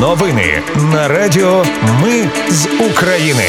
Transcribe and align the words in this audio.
Новини 0.00 0.62
на 0.92 1.08
Радіо 1.08 1.64
Ми 2.02 2.28
з 2.50 2.66
України. 2.90 3.44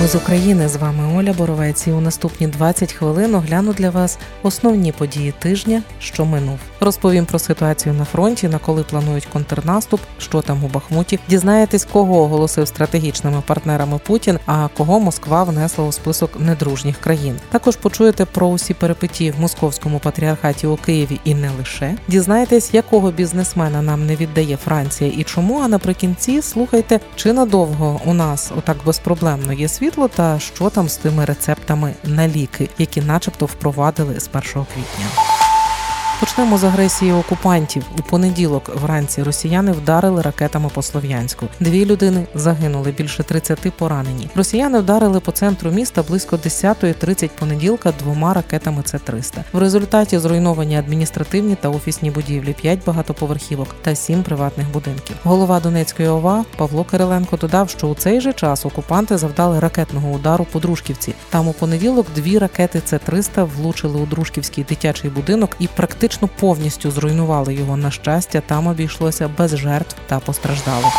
Ми 0.00 0.06
з 0.06 0.14
України 0.14 0.68
з 0.68 0.76
вами 0.76 1.18
Оля 1.18 1.32
Боровець 1.32 1.86
і 1.86 1.92
у 1.92 2.00
наступні 2.00 2.46
20 2.46 2.92
хвилин 2.92 3.34
огляну 3.34 3.72
для 3.72 3.90
вас 3.90 4.18
основні 4.42 4.92
події 4.92 5.34
тижня, 5.38 5.82
що 6.00 6.24
минув. 6.24 6.58
Розповім 6.80 7.26
про 7.26 7.38
ситуацію 7.38 7.94
на 7.94 8.04
фронті, 8.04 8.48
на 8.48 8.58
коли 8.58 8.82
планують 8.82 9.26
контрнаступ, 9.26 10.00
що 10.18 10.42
там 10.42 10.64
у 10.64 10.68
Бахмуті. 10.68 11.18
Дізнаєтесь, 11.28 11.84
кого 11.92 12.22
оголосив 12.22 12.68
стратегічними 12.68 13.42
партнерами 13.46 14.00
Путін, 14.06 14.38
а 14.46 14.68
кого 14.76 15.00
Москва 15.00 15.44
внесла 15.44 15.84
у 15.84 15.92
список 15.92 16.40
недружніх 16.40 16.98
країн. 16.98 17.36
Також 17.50 17.76
почуєте 17.76 18.24
про 18.24 18.46
усі 18.46 18.74
перипетії 18.74 19.30
в 19.30 19.40
московському 19.40 19.98
патріархаті 19.98 20.66
у 20.66 20.76
Києві 20.76 21.20
і 21.24 21.34
не 21.34 21.50
лише. 21.58 21.96
Дізнаєтесь, 22.08 22.74
якого 22.74 23.10
бізнесмена 23.10 23.82
нам 23.82 24.06
не 24.06 24.16
віддає 24.16 24.56
Франція 24.56 25.12
і 25.16 25.24
чому. 25.24 25.60
А 25.60 25.68
наприкінці 25.68 26.42
слухайте, 26.42 27.00
чи 27.16 27.32
надовго 27.32 28.00
у 28.04 28.14
нас 28.14 28.52
отак 28.58 28.76
безпроблемно 28.86 29.52
є 29.52 29.68
світло, 29.68 30.08
та 30.08 30.38
що 30.38 30.70
там 30.70 30.88
з 30.88 30.96
тими 30.96 31.24
рецептами 31.24 31.92
на 32.04 32.28
ліки, 32.28 32.68
які, 32.78 33.00
начебто, 33.00 33.46
впровадили 33.46 34.20
з 34.20 34.28
1 34.28 34.42
квітня. 34.44 35.37
Почнемо 36.20 36.58
з 36.58 36.64
агресії 36.64 37.12
окупантів. 37.12 37.84
У 37.98 38.02
понеділок 38.02 38.70
вранці 38.74 39.22
росіяни 39.22 39.72
вдарили 39.72 40.22
ракетами 40.22 40.70
по 40.74 40.82
Слов'янську. 40.82 41.46
Дві 41.60 41.84
людини 41.84 42.26
загинули, 42.34 42.90
більше 42.90 43.22
30 43.22 43.72
поранені. 43.76 44.30
Росіяни 44.34 44.78
вдарили 44.78 45.20
по 45.20 45.32
центру 45.32 45.70
міста 45.70 46.02
близько 46.02 46.36
10.30 46.36 47.30
понеділка 47.38 47.92
двома 47.98 48.34
ракетами 48.34 48.82
С-300. 48.86 49.38
В 49.52 49.58
результаті 49.58 50.18
зруйновані 50.18 50.78
адміністративні 50.78 51.54
та 51.54 51.68
офісні 51.68 52.10
будівлі, 52.10 52.52
5 52.52 52.78
багатоповерхівок 52.86 53.68
та 53.82 53.94
7 53.94 54.22
приватних 54.22 54.70
будинків. 54.72 55.16
Голова 55.24 55.60
Донецької 55.60 56.08
ОВА 56.08 56.44
Павло 56.56 56.84
Кириленко 56.84 57.36
додав, 57.36 57.70
що 57.70 57.86
у 57.86 57.94
цей 57.94 58.20
же 58.20 58.32
час 58.32 58.66
окупанти 58.66 59.18
завдали 59.18 59.60
ракетного 59.60 60.10
удару 60.10 60.46
по 60.52 60.58
Дружківці. 60.58 61.14
Там 61.30 61.48
у 61.48 61.52
понеділок 61.52 62.06
дві 62.14 62.38
ракети 62.38 62.82
С-300 62.86 63.48
влучили 63.56 64.00
у 64.00 64.06
Дружківський 64.06 64.64
дитячий 64.64 65.10
будинок 65.10 65.50
і 65.58 65.66
практично 65.66 66.07
практично 66.08 66.28
повністю 66.40 66.90
зруйнували 66.90 67.54
його. 67.54 67.76
На 67.76 67.90
щастя, 67.90 68.42
там 68.46 68.66
обійшлося 68.66 69.30
без 69.38 69.56
жертв 69.56 69.96
та 70.06 70.18
постраждалих. 70.18 70.92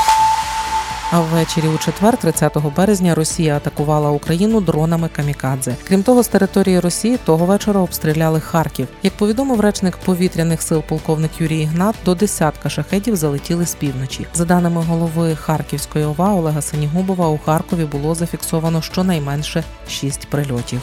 А 1.11 1.19
ввечері 1.19 1.67
у 1.67 1.77
четвер, 1.77 2.17
30 2.17 2.57
березня, 2.75 3.15
Росія 3.15 3.57
атакувала 3.57 4.09
Україну 4.09 4.61
дронами 4.61 5.09
камікадзе. 5.15 5.75
Крім 5.87 6.03
того, 6.03 6.23
з 6.23 6.27
території 6.27 6.79
Росії 6.79 7.17
того 7.25 7.45
вечора 7.45 7.81
обстріляли 7.81 8.39
Харків. 8.39 8.87
Як 9.03 9.13
повідомив 9.13 9.59
речник 9.59 9.97
повітряних 9.97 10.61
сил 10.61 10.83
полковник 10.87 11.31
Юрій 11.39 11.61
Ігнат, 11.61 11.95
до 12.05 12.15
десятка 12.15 12.69
шахетів 12.69 13.15
залетіли 13.15 13.65
з 13.65 13.75
півночі. 13.75 14.27
За 14.33 14.45
даними 14.45 14.81
голови 14.81 15.35
Харківської 15.35 16.05
ОВА 16.05 16.33
Олега 16.33 16.61
Сенігубова, 16.61 17.27
у 17.27 17.37
Харкові 17.37 17.85
було 17.85 18.15
зафіксовано 18.15 18.81
щонайменше 18.81 19.63
шість 19.87 20.27
прильотів. 20.27 20.81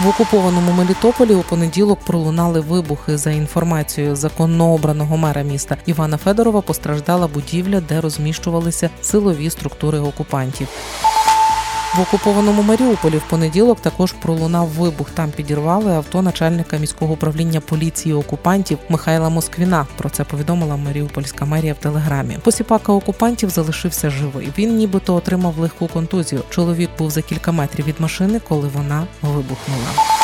В 0.00 0.08
окупованому 0.08 0.72
Мелітополі 0.72 1.34
у 1.34 1.42
понеділок 1.42 1.98
пролунали 2.06 2.60
вибухи. 2.60 3.18
За 3.18 3.30
інформацією 3.30 4.16
законно 4.16 4.72
обраного 4.74 5.16
мера 5.16 5.42
міста 5.42 5.76
Івана 5.86 6.16
Федорова 6.16 6.60
постраждала 6.60 7.26
будівля, 7.28 7.80
де 7.80 8.00
розміщувалися 8.00 8.90
силові 9.02 9.50
структури 9.50 9.98
окупантів. 9.98 10.68
В 11.96 12.00
окупованому 12.00 12.62
Маріуполі 12.62 13.16
в 13.16 13.22
понеділок 13.22 13.80
також 13.80 14.12
пролунав 14.12 14.68
вибух. 14.68 15.10
Там 15.10 15.30
підірвали 15.30 15.92
авто 15.92 16.22
начальника 16.22 16.76
міського 16.76 17.12
управління 17.12 17.60
поліції 17.60 18.14
окупантів 18.14 18.78
Михайла 18.88 19.28
Москвіна. 19.28 19.86
Про 19.96 20.10
це 20.10 20.24
повідомила 20.24 20.76
Маріупольська 20.76 21.44
мерія 21.44 21.74
в 21.74 21.76
телеграмі. 21.76 22.38
Посіпака 22.42 22.92
окупантів 22.92 23.50
залишився 23.50 24.10
живий. 24.10 24.52
Він 24.58 24.76
нібито 24.76 25.14
отримав 25.14 25.58
легку 25.58 25.88
контузію. 25.88 26.42
Чоловік 26.50 26.90
був 26.98 27.10
за 27.10 27.22
кілька 27.22 27.52
метрів 27.52 27.86
від 27.86 28.00
машини, 28.00 28.40
коли 28.48 28.68
вона 28.68 29.06
вибухнула. 29.22 30.23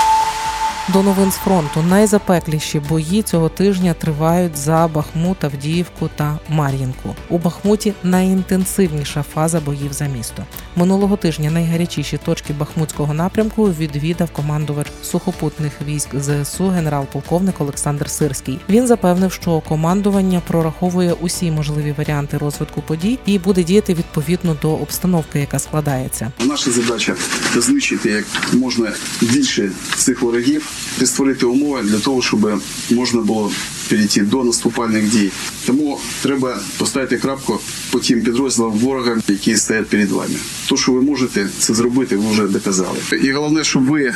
До 0.93 1.03
новин 1.03 1.31
з 1.31 1.34
фронту 1.34 1.83
найзапекліші 1.83 2.81
бої 2.81 3.23
цього 3.23 3.49
тижня 3.49 3.95
тривають 3.95 4.56
за 4.56 4.89
Бахмут, 4.95 5.45
Авдіївку 5.45 6.11
та 6.17 6.39
Мар'їнку. 6.49 7.17
У 7.28 7.39
Бахмуті 7.39 7.95
найінтенсивніша 8.03 9.23
фаза 9.34 9.61
боїв 9.61 9.93
за 9.93 10.06
місто. 10.06 10.45
Минулого 10.77 11.17
тижня 11.17 11.51
найгарячіші 11.51 12.19
точки 12.25 12.53
Бахмутського 12.53 13.15
напрямку 13.15 13.65
відвідав 13.65 14.31
командувач 14.31 14.87
сухопутних 15.03 15.73
військ 15.87 16.09
ЗСУ 16.15 16.69
генерал-полковник 16.69 17.61
Олександр 17.61 18.11
Сирський. 18.11 18.59
Він 18.69 18.87
запевнив, 18.87 19.33
що 19.33 19.61
командування 19.61 20.43
прораховує 20.47 21.12
усі 21.12 21.51
можливі 21.51 21.95
варіанти 21.99 22.39
розвитку 22.39 22.83
подій 22.83 23.19
і 23.27 23.39
буде 23.39 23.65
діяти 23.65 23.95
відповідно 23.95 24.57
до 24.62 24.71
обстановки, 24.72 25.41
яка 25.41 25.59
складається. 25.59 26.33
Наша 26.45 26.71
задача 26.71 27.15
знищити 27.57 28.11
як 28.11 28.25
можна 28.53 28.93
більше 29.21 29.71
цих 29.97 30.22
ворогів 30.22 30.71
і 31.00 31.06
створити 31.06 31.47
умови 31.47 31.83
для 31.83 31.99
того, 31.99 32.22
щоб 32.22 32.62
можна 32.91 33.21
було 33.21 33.53
перейти 33.88 34.21
до 34.21 34.44
наступальних 34.44 35.11
дій. 35.11 35.31
Тому 35.66 35.99
треба 36.22 36.59
поставити 36.78 37.16
крапку 37.16 37.61
по 37.91 37.99
тим 37.99 38.22
підрозділам 38.22 38.72
ворога, 38.72 39.16
які 39.28 39.56
стоять 39.56 39.87
перед 39.87 40.10
вами. 40.10 40.34
То, 40.69 40.77
що 40.77 40.93
ви 40.93 41.03
можете 41.03 41.49
це 41.59 41.75
зробити, 41.75 42.16
ви 42.16 42.33
вже 42.33 42.43
доказали. 42.43 42.99
І 43.22 43.33
головне, 43.33 43.65
щоб 43.65 43.84
ви 43.84 44.15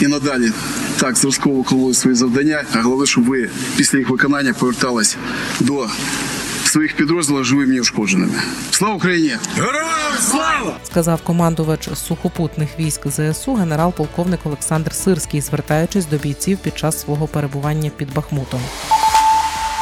і 0.00 0.06
надалі 0.06 0.52
так 1.00 1.16
зразково 1.16 1.56
виконували 1.56 1.94
свої 1.94 2.16
завдання. 2.16 2.64
А 2.72 2.82
головне, 2.82 3.06
щоб 3.06 3.24
ви 3.24 3.50
після 3.76 3.98
їх 3.98 4.10
виконання 4.10 4.52
повертались 4.52 5.16
до 5.60 5.88
своїх 6.76 6.96
підрозділів 6.96 7.44
живими 7.44 7.76
і 7.76 7.80
ушкодженими. 7.80 8.32
Слава 8.70 8.94
Україні! 8.94 9.36
Героям 9.56 10.12
слава! 10.20 10.76
сказав 10.84 11.22
командувач 11.22 11.88
сухопутних 11.94 12.68
військ 12.78 13.00
ЗСУ 13.08 13.54
генерал-полковник 13.54 14.40
Олександр 14.44 14.92
Сирський, 14.92 15.40
звертаючись 15.40 16.06
до 16.06 16.16
бійців 16.16 16.58
під 16.58 16.78
час 16.78 17.00
свого 17.00 17.26
перебування 17.26 17.90
під 17.96 18.14
Бахмутом. 18.14 18.60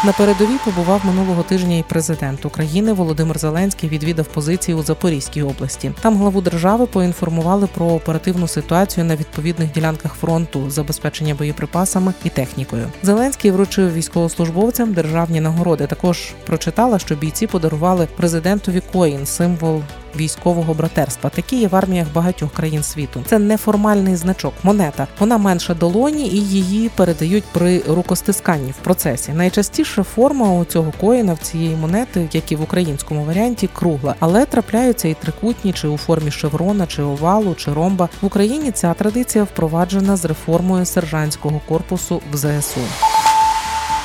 На 0.04 0.12
передовій 0.12 0.58
побував 0.64 1.06
минулого 1.06 1.42
тижня 1.42 1.76
і 1.76 1.84
президент 1.88 2.44
України 2.44 2.92
Володимир 2.92 3.38
Зеленський 3.38 3.88
відвідав 3.88 4.26
позиції 4.26 4.74
у 4.74 4.82
Запорізькій 4.82 5.42
області. 5.42 5.92
Там 6.00 6.16
главу 6.16 6.40
держави 6.40 6.86
поінформували 6.86 7.66
про 7.66 7.86
оперативну 7.86 8.48
ситуацію 8.48 9.04
на 9.04 9.16
відповідних 9.16 9.72
ділянках 9.72 10.14
фронту, 10.14 10.70
забезпечення 10.70 11.34
боєприпасами 11.34 12.12
і 12.24 12.28
технікою. 12.28 12.86
Зеленський 13.02 13.50
вручив 13.50 13.92
військовослужбовцям 13.92 14.92
державні 14.92 15.40
нагороди. 15.40 15.86
Також 15.86 16.32
прочитала, 16.46 16.98
що 16.98 17.14
бійці 17.14 17.46
подарували 17.46 18.08
президентові 18.16 18.82
коїн, 18.92 19.26
символ 19.26 19.82
військового 20.16 20.74
братерства. 20.74 21.30
Такі 21.30 21.56
є 21.56 21.68
в 21.68 21.76
арміях 21.76 22.06
багатьох 22.14 22.52
країн 22.52 22.82
світу. 22.82 23.22
Це 23.26 23.38
неформальний 23.38 24.16
значок, 24.16 24.54
монета. 24.62 25.06
Вона 25.18 25.38
менша 25.38 25.74
долоні 25.74 26.28
і 26.28 26.48
її 26.48 26.88
передають 26.88 27.44
при 27.52 27.78
рукостисканні 27.88 28.70
в 28.70 28.84
процесі. 28.84 29.32
Найчастіше 29.32 30.02
форма 30.02 30.52
у 30.52 30.64
цього 30.64 30.92
коїна 31.00 31.32
в 31.32 31.38
цієї 31.38 31.76
монети, 31.76 32.28
як 32.32 32.52
і 32.52 32.56
в 32.56 32.62
українському 32.62 33.24
варіанті, 33.24 33.68
кругла, 33.72 34.14
але 34.18 34.46
трапляються 34.46 35.08
і 35.08 35.14
трикутні, 35.14 35.72
чи 35.72 35.88
у 35.88 35.96
формі 35.96 36.30
шеврона, 36.30 36.86
чи 36.86 37.02
овалу, 37.02 37.54
чи 37.54 37.72
ромба. 37.72 38.08
В 38.22 38.26
Україні 38.26 38.70
ця 38.70 38.94
традиція 38.94 39.44
впроваджена 39.44 40.16
з 40.16 40.24
реформою 40.24 40.84
сержантського 40.84 41.60
корпусу 41.68 42.22
в 42.32 42.36
ЗСУ. 42.36 42.80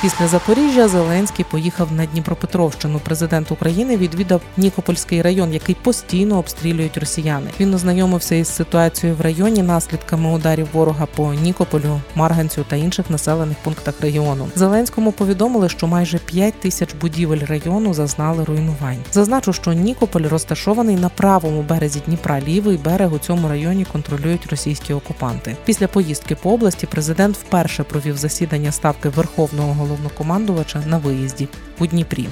Після 0.02 0.28
Запоріжжя 0.28 0.88
Зеленський 0.88 1.44
поїхав 1.50 1.92
на 1.92 2.06
Дніпропетровщину. 2.06 3.00
Президент 3.04 3.50
України 3.50 3.96
відвідав 3.96 4.40
Нікопольський 4.56 5.22
район, 5.22 5.52
який 5.52 5.74
постійно 5.74 6.38
обстрілюють 6.38 6.98
росіяни. 6.98 7.50
Він 7.60 7.74
ознайомився 7.74 8.34
із 8.34 8.48
ситуацією 8.48 9.18
в 9.18 9.20
районі, 9.20 9.62
наслідками 9.62 10.32
ударів 10.32 10.68
ворога 10.72 11.06
по 11.06 11.34
Нікополю, 11.34 12.00
Марганцю 12.14 12.64
та 12.68 12.76
інших 12.76 13.10
населених 13.10 13.56
пунктах 13.64 13.94
регіону. 14.00 14.48
Зеленському 14.54 15.12
повідомили, 15.12 15.68
що 15.68 15.86
майже 15.86 16.18
5 16.18 16.54
тисяч 16.54 16.94
будівель 17.00 17.46
району 17.46 17.94
зазнали 17.94 18.44
руйнувань. 18.44 18.98
Зазначу, 19.12 19.52
що 19.52 19.72
Нікополь 19.72 20.22
розташований 20.22 20.96
на 20.96 21.08
правому 21.08 21.62
березі 21.62 22.02
Дніпра. 22.06 22.40
Лівий 22.40 22.76
берег 22.76 23.14
у 23.14 23.18
цьому 23.18 23.48
районі 23.48 23.86
контролюють 23.92 24.46
російські 24.46 24.92
окупанти. 24.92 25.56
Після 25.64 25.88
поїздки 25.88 26.34
по 26.34 26.50
області 26.52 26.86
президент 26.86 27.36
вперше 27.36 27.82
провів 27.82 28.16
засідання 28.16 28.72
ставки 28.72 29.08
Верховного 29.08 29.72
головнокомандувача 29.90 30.82
на 30.86 30.98
виїзді 30.98 31.48
у 31.78 31.86
Дніпрі. 31.86 32.28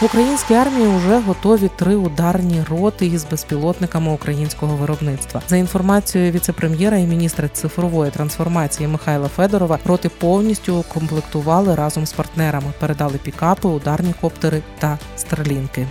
В 0.00 0.04
українській 0.04 0.54
армії 0.54 0.96
вже 0.96 1.18
готові 1.18 1.70
три 1.76 1.94
ударні 1.94 2.62
роти 2.70 3.06
із 3.06 3.24
безпілотниками 3.24 4.12
українського 4.12 4.76
виробництва. 4.76 5.42
За 5.48 5.56
інформацією 5.56 6.32
віцепрем'єра 6.32 6.96
і 6.96 7.06
міністра 7.06 7.48
цифрової 7.48 8.10
трансформації 8.10 8.88
Михайла 8.88 9.28
Федорова, 9.28 9.78
роти 9.84 10.08
повністю 10.08 10.84
комплектували 10.94 11.74
разом 11.74 12.06
з 12.06 12.12
партнерами, 12.12 12.72
передали 12.80 13.18
пікапи, 13.22 13.68
ударні 13.68 14.14
коптери 14.20 14.62
та 14.78 14.98
старлінки. 15.16 15.86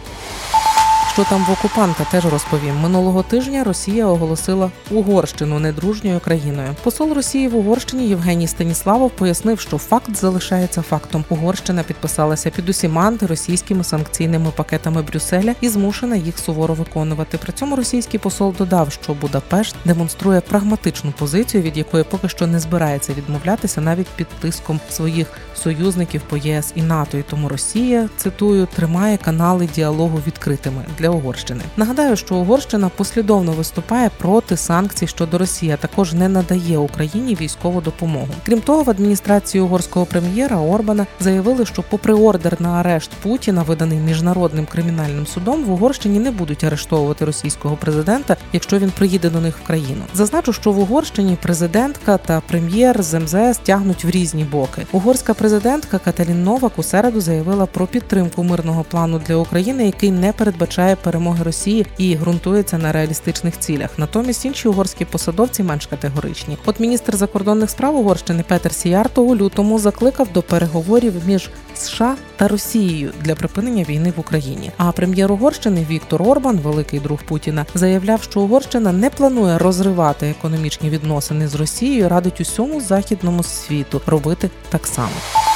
Що 1.19 1.29
там 1.29 1.45
в 1.45 1.51
окупанта, 1.51 2.03
теж 2.11 2.25
розповім. 2.25 2.79
Минулого 2.79 3.23
тижня 3.23 3.63
Росія 3.63 4.05
оголосила 4.05 4.71
Угорщину 4.91 5.59
недружньою 5.59 6.19
країною. 6.19 6.69
Посол 6.83 7.13
Росії 7.13 7.47
в 7.47 7.55
Угорщині 7.55 8.07
Євгеній 8.07 8.47
Станіславов 8.47 9.11
пояснив, 9.11 9.59
що 9.59 9.77
факт 9.77 10.15
залишається 10.15 10.81
фактом. 10.81 11.25
Угорщина 11.29 11.83
підписалася 11.83 12.49
під 12.49 12.69
усіма 12.69 13.01
антиросійськими 13.01 13.83
санкційними 13.83 14.51
пакетами 14.55 15.01
Брюсселя 15.01 15.55
і 15.61 15.69
змушена 15.69 16.15
їх 16.15 16.39
суворо 16.39 16.73
виконувати. 16.73 17.37
При 17.37 17.53
цьому 17.53 17.75
російський 17.75 18.19
посол 18.19 18.55
додав, 18.57 18.91
що 18.91 19.13
Будапешт 19.13 19.75
демонструє 19.85 20.41
прагматичну 20.41 21.11
позицію, 21.11 21.63
від 21.63 21.77
якої 21.77 22.03
поки 22.03 22.29
що 22.29 22.47
не 22.47 22.59
збирається 22.59 23.13
відмовлятися 23.13 23.81
навіть 23.81 24.07
під 24.07 24.27
тиском 24.27 24.79
своїх 24.89 25.27
союзників 25.55 26.21
по 26.29 26.37
ЄС 26.37 26.71
і 26.75 26.81
НАТО. 26.81 27.17
І 27.17 27.23
тому 27.23 27.49
Росія 27.49 28.09
цитую 28.17 28.67
тримає 28.75 29.17
канали 29.17 29.69
діалогу 29.75 30.21
відкритими 30.27 30.85
для 30.97 31.08
Угорщини. 31.09 31.61
Нагадаю, 31.77 32.15
що 32.15 32.35
Угорщина 32.35 32.89
послідовно 32.89 33.51
виступає 33.51 34.09
проти 34.17 34.57
санкцій 34.57 35.07
щодо 35.07 35.37
Росії, 35.37 35.71
а 35.71 35.77
також 35.77 36.13
не 36.13 36.29
надає 36.29 36.77
Україні 36.77 37.37
військову 37.41 37.81
допомогу. 37.81 38.27
Крім 38.45 38.61
того, 38.61 38.83
в 38.83 38.89
адміністрації 38.89 39.61
угорського 39.61 40.05
прем'єра 40.05 40.57
Орбана 40.57 41.05
заявили, 41.19 41.65
що, 41.65 41.83
попри 41.89 42.13
ордер 42.13 42.61
на 42.61 42.69
арешт 42.69 43.11
Путіна, 43.23 43.61
виданий 43.63 43.97
міжнародним 43.97 44.65
кримінальним 44.65 45.27
судом, 45.27 45.63
в 45.63 45.71
Угорщині 45.71 46.19
не 46.19 46.31
будуть 46.31 46.63
арештовувати 46.63 47.25
російського 47.25 47.75
президента, 47.75 48.37
якщо 48.53 48.79
він 48.79 48.91
приїде 48.91 49.29
до 49.29 49.41
них 49.41 49.57
в 49.63 49.67
країну. 49.67 50.01
Зазначу, 50.13 50.53
що 50.53 50.71
в 50.71 50.79
Угорщині 50.79 51.37
президентка 51.41 52.17
та 52.17 52.41
прем'єр 52.47 53.03
з 53.03 53.19
МЗС 53.19 53.57
тягнуть 53.63 54.05
в 54.05 54.09
різні 54.09 54.43
боки. 54.43 54.85
Угорська 54.91 55.33
президентка 55.33 55.97
Каталін 55.97 56.43
Новак 56.43 56.79
у 56.79 56.83
середу 56.83 57.21
заявила 57.21 57.65
про 57.65 57.87
підтримку 57.87 58.43
мирного 58.43 58.83
плану 58.83 59.21
для 59.27 59.35
України, 59.35 59.85
який 59.85 60.11
не 60.11 60.33
передбачає 60.33 60.95
перемоги 60.99 61.43
Росії 61.43 61.85
і 61.97 62.15
ґрунтується 62.15 62.77
на 62.77 62.91
реалістичних 62.91 63.59
цілях. 63.59 63.89
Натомість 63.97 64.45
інші 64.45 64.67
угорські 64.67 65.05
посадовці 65.05 65.63
менш 65.63 65.85
категоричні. 65.85 66.57
От 66.65 66.79
міністр 66.79 67.15
закордонних 67.15 67.69
справ 67.69 67.95
Угорщини 67.95 68.43
Петер 68.47 68.73
Сіярто 68.73 69.23
у 69.23 69.35
лютому 69.35 69.79
закликав 69.79 70.27
до 70.33 70.41
переговорів 70.41 71.13
між 71.27 71.49
США 71.75 72.15
та 72.35 72.47
Росією 72.47 73.11
для 73.21 73.35
припинення 73.35 73.83
війни 73.83 74.13
в 74.17 74.19
Україні. 74.19 74.71
А 74.77 74.91
прем'єр 74.91 75.31
Угорщини 75.31 75.85
Віктор 75.89 76.21
Орбан, 76.21 76.57
великий 76.57 76.99
друг 76.99 77.19
Путіна, 77.23 77.65
заявляв, 77.73 78.23
що 78.23 78.41
Угорщина 78.41 78.91
не 78.91 79.09
планує 79.09 79.57
розривати 79.57 80.29
економічні 80.29 80.89
відносини 80.89 81.47
з 81.47 81.55
Росією, 81.55 82.09
радить 82.09 82.41
усьому 82.41 82.81
західному 82.81 83.43
світу 83.43 84.01
робити 84.05 84.49
так 84.69 84.87
само. 84.87 85.48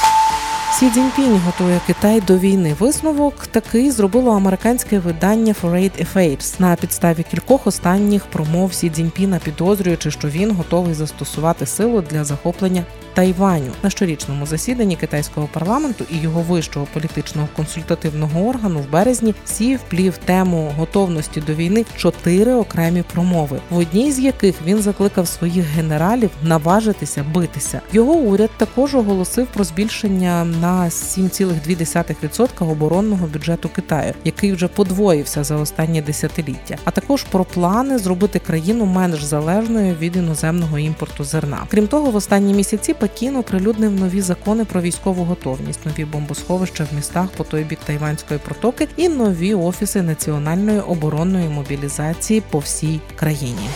Сі 0.84 0.90
Цзіньпінь 0.90 1.40
готує 1.46 1.80
Китай 1.86 2.20
до 2.20 2.38
війни. 2.38 2.76
Висновок 2.78 3.46
такий 3.46 3.90
зробило 3.90 4.32
американське 4.32 4.98
видання 4.98 5.54
Foreign 5.62 6.04
Affairs 6.04 6.54
на 6.58 6.76
підставі 6.76 7.24
кількох 7.30 7.66
останніх 7.66 8.26
промов 8.26 8.74
Сі 8.74 8.90
Цзіньпіна, 8.90 9.40
підозрюючи, 9.44 10.10
що 10.10 10.28
він 10.28 10.50
готовий 10.50 10.94
застосувати 10.94 11.66
силу 11.66 12.00
для 12.10 12.24
захоплення 12.24 12.84
Тайваню 13.14 13.70
на 13.82 13.90
щорічному 13.90 14.46
засіданні 14.46 14.96
китайського 14.96 15.48
парламенту 15.52 16.04
і 16.10 16.18
його 16.18 16.40
вищого 16.40 16.86
політичного 16.92 17.48
консультативного 17.56 18.48
органу 18.48 18.80
в 18.80 18.90
березні 18.90 19.34
Сі 19.44 19.76
вплів 19.76 20.16
тему 20.16 20.72
готовності 20.76 21.40
до 21.40 21.54
війни 21.54 21.84
чотири 21.96 22.54
окремі 22.54 23.04
промови, 23.12 23.60
в 23.70 23.78
одній 23.78 24.12
з 24.12 24.18
яких 24.18 24.54
він 24.66 24.78
закликав 24.78 25.28
своїх 25.28 25.66
генералів 25.66 26.30
наважитися 26.42 27.24
битися. 27.34 27.80
Його 27.92 28.12
уряд 28.12 28.50
також 28.56 28.94
оголосив 28.94 29.46
про 29.46 29.64
збільшення 29.64 30.44
на 30.44 30.73
7,2% 30.74 32.70
оборонного 32.70 33.26
бюджету 33.26 33.68
Китаю, 33.68 34.14
який 34.24 34.52
вже 34.52 34.68
подвоївся 34.68 35.44
за 35.44 35.56
останні 35.56 36.02
десятиліття, 36.02 36.76
а 36.84 36.90
також 36.90 37.22
про 37.22 37.44
плани 37.44 37.98
зробити 37.98 38.38
країну 38.38 38.84
менш 38.84 39.22
залежною 39.22 39.94
від 39.94 40.16
іноземного 40.16 40.78
імпорту 40.78 41.24
зерна. 41.24 41.66
Крім 41.68 41.86
того, 41.86 42.10
в 42.10 42.16
останні 42.16 42.54
місяці 42.54 42.94
Пекін 42.94 43.36
оприлюднив 43.36 43.92
нові 43.92 44.20
закони 44.20 44.64
про 44.64 44.80
військову 44.80 45.24
готовність, 45.24 45.86
нові 45.86 46.04
бомбосховища 46.04 46.86
в 46.92 46.96
містах 46.96 47.28
по 47.28 47.44
той 47.44 47.64
бік 47.64 47.78
Тайванської 47.86 48.40
протоки 48.44 48.88
і 48.96 49.08
нові 49.08 49.54
офіси 49.54 50.02
національної 50.02 50.80
оборонної 50.80 51.48
мобілізації 51.48 52.42
по 52.50 52.58
всій 52.58 53.00
країні. 53.16 53.68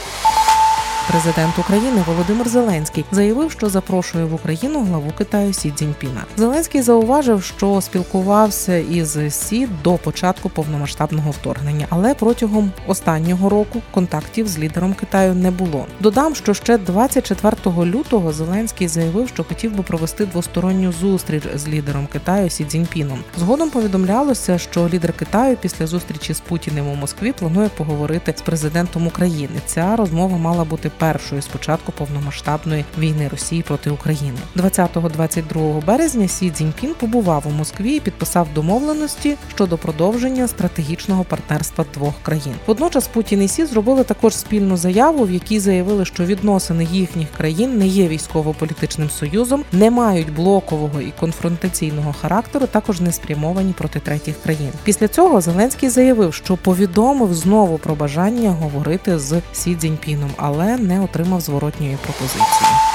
Президент 1.11 1.59
України 1.59 2.03
Володимир 2.07 2.49
Зеленський 2.49 3.05
заявив, 3.13 3.53
що 3.53 3.69
запрошує 3.69 4.25
в 4.25 4.35
Україну 4.35 4.85
главу 4.85 5.13
Китаю 5.19 5.53
Сі 5.53 5.71
Цзіньпіна. 5.71 6.25
Зеленський 6.37 6.83
зауважив, 6.83 7.43
що 7.43 7.81
спілкувався 7.81 8.77
із 8.77 9.19
Сі 9.31 9.69
до 9.85 9.95
початку 9.95 10.49
повномасштабного 10.49 11.31
вторгнення, 11.31 11.87
але 11.89 12.15
протягом 12.15 12.73
останнього 12.87 13.49
року 13.49 13.83
контактів 13.91 14.49
з 14.49 14.59
лідером 14.59 14.95
Китаю 14.95 15.35
не 15.35 15.51
було. 15.51 15.87
Додам, 16.01 16.35
що 16.35 16.55
ще 16.55 16.79
24 16.79 17.57
лютого 17.85 18.33
Зеленський 18.33 18.89
заявив, 18.89 19.29
що 19.29 19.45
хотів 19.45 19.77
би 19.77 19.83
провести 19.83 20.27
двосторонню 20.27 20.93
зустріч 20.93 21.43
з 21.55 21.69
лідером 21.69 22.07
Китаю 22.13 22.51
Сі 22.51 22.65
Цзіньпіном. 22.65 23.19
Згодом 23.39 23.71
повідомлялося, 23.71 24.59
що 24.59 24.89
лідер 24.89 25.13
Китаю 25.13 25.57
після 25.57 25.87
зустрічі 25.87 26.35
з 26.35 26.41
Путіним 26.41 26.89
у 26.89 26.95
Москві 26.95 27.33
планує 27.33 27.69
поговорити 27.69 28.35
з 28.37 28.41
президентом 28.41 29.07
України. 29.07 29.61
Ця 29.67 29.97
розмова 29.97 30.39
мала 30.39 30.65
бути 30.65 30.91
першою 30.99 31.43
з 31.43 31.47
початку 31.47 31.93
повномасштабної 31.93 32.85
війни 32.99 33.29
Росії 33.29 33.63
проти 33.63 33.91
України. 33.91 34.39
20-22 34.57 35.85
березня 35.85 36.29
Сі 36.29 36.51
Цзіньпін 36.51 36.95
побував 37.01 37.45
у 37.47 37.51
Москві 37.51 37.97
і 37.97 38.01
підписав 38.01 38.49
домовленості 38.55 39.37
щодо 39.55 39.79
продовження 39.79 40.49
стратегічного 40.49 41.25
партнерства 41.25 41.85
двох 41.95 42.15
країн. 42.23 42.55
Водночас 42.67 43.09
Путін 43.09 43.43
і 43.43 43.49
Сі 43.49 43.67
зробили 43.67 44.05
також 44.05 44.35
спільну 44.35 44.77
заяву, 44.77 45.25
в 45.25 45.31
якій 45.31 45.61
заявили, 45.61 46.05
що 46.05 46.25
відносини 46.25 46.89
їхніх 46.93 47.29
країн 47.31 47.79
не 47.79 47.87
є 47.87 48.09
військово-політичним 48.09 49.11
союзом, 49.11 49.65
не 49.73 49.91
мають 49.91 50.35
блокового 50.35 51.01
і 51.01 51.13
конфронтаційного 51.21 52.13
характеру, 52.13 52.67
також 52.67 53.01
не 53.01 53.13
спрямовані 53.13 53.73
проти 53.73 54.01
третіх 54.01 54.35
країн. 54.43 54.71
Після 54.85 55.09
цього 55.09 55.41
Зеленський 55.41 55.89
заявив, 55.89 56.35
що 56.35 56.57
повідомив 56.57 57.35
знову 57.35 57.79
про 57.79 57.95
бажання 57.95 58.51
говорити 58.51 59.19
з 59.19 59.41
Сі 59.53 59.77
Цзіньпіном, 59.77 60.31
але 60.37 60.77
не 60.89 61.01
отримав 61.01 61.41
зворотньої 61.41 61.99
пропозиції. 62.03 62.88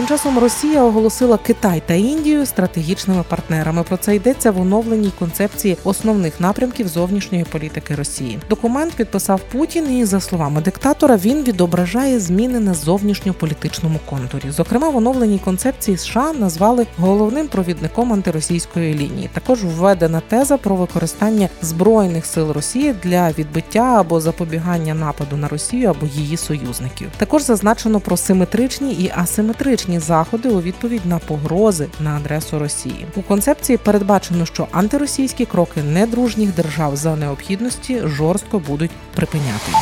Тим 0.00 0.08
часом 0.08 0.38
Росія 0.38 0.82
оголосила 0.82 1.38
Китай 1.38 1.82
та 1.86 1.94
Індію 1.94 2.46
стратегічними 2.46 3.24
партнерами. 3.28 3.82
Про 3.82 3.96
це 3.96 4.16
йдеться 4.16 4.50
в 4.50 4.60
оновленій 4.60 5.12
концепції 5.18 5.76
основних 5.84 6.40
напрямків 6.40 6.88
зовнішньої 6.88 7.44
політики 7.44 7.94
Росії. 7.94 8.38
Документ 8.50 8.94
підписав 8.94 9.40
Путін, 9.40 9.98
і 9.98 10.04
за 10.04 10.20
словами 10.20 10.60
диктатора, 10.60 11.16
він 11.16 11.42
відображає 11.42 12.20
зміни 12.20 12.60
на 12.60 12.74
зовнішньополітичному 12.74 13.98
контурі. 14.10 14.50
Зокрема, 14.50 14.88
в 14.88 14.96
оновленій 14.96 15.38
концепції 15.38 15.96
США 15.96 16.32
назвали 16.32 16.86
головним 16.98 17.48
провідником 17.48 18.12
антиросійської 18.12 18.94
лінії. 18.94 19.30
Також 19.32 19.64
введена 19.64 20.20
теза 20.28 20.56
про 20.56 20.76
використання 20.76 21.48
збройних 21.62 22.26
сил 22.26 22.50
Росії 22.50 22.94
для 23.02 23.30
відбиття 23.30 23.96
або 24.00 24.20
запобігання 24.20 24.94
нападу 24.94 25.36
на 25.36 25.48
Росію 25.48 25.90
або 25.90 26.06
її 26.06 26.36
союзників. 26.36 27.08
Також 27.16 27.42
зазначено 27.42 28.00
про 28.00 28.16
симетричні 28.16 28.92
і 28.92 29.12
асиметричні 29.16 29.89
заходи 29.98 30.48
у 30.48 30.60
відповідь 30.60 31.06
на 31.06 31.18
погрози 31.18 31.88
на 32.00 32.16
адресу 32.16 32.58
Росії. 32.58 33.06
У 33.16 33.22
концепції 33.22 33.78
передбачено, 33.78 34.46
що 34.46 34.68
антиросійські 34.72 35.46
кроки 35.46 35.82
недружніх 35.82 36.54
держав 36.54 36.96
за 36.96 37.16
необхідності 37.16 38.00
жорстко 38.04 38.58
будуть 38.58 38.90
припиняти. 39.14 39.72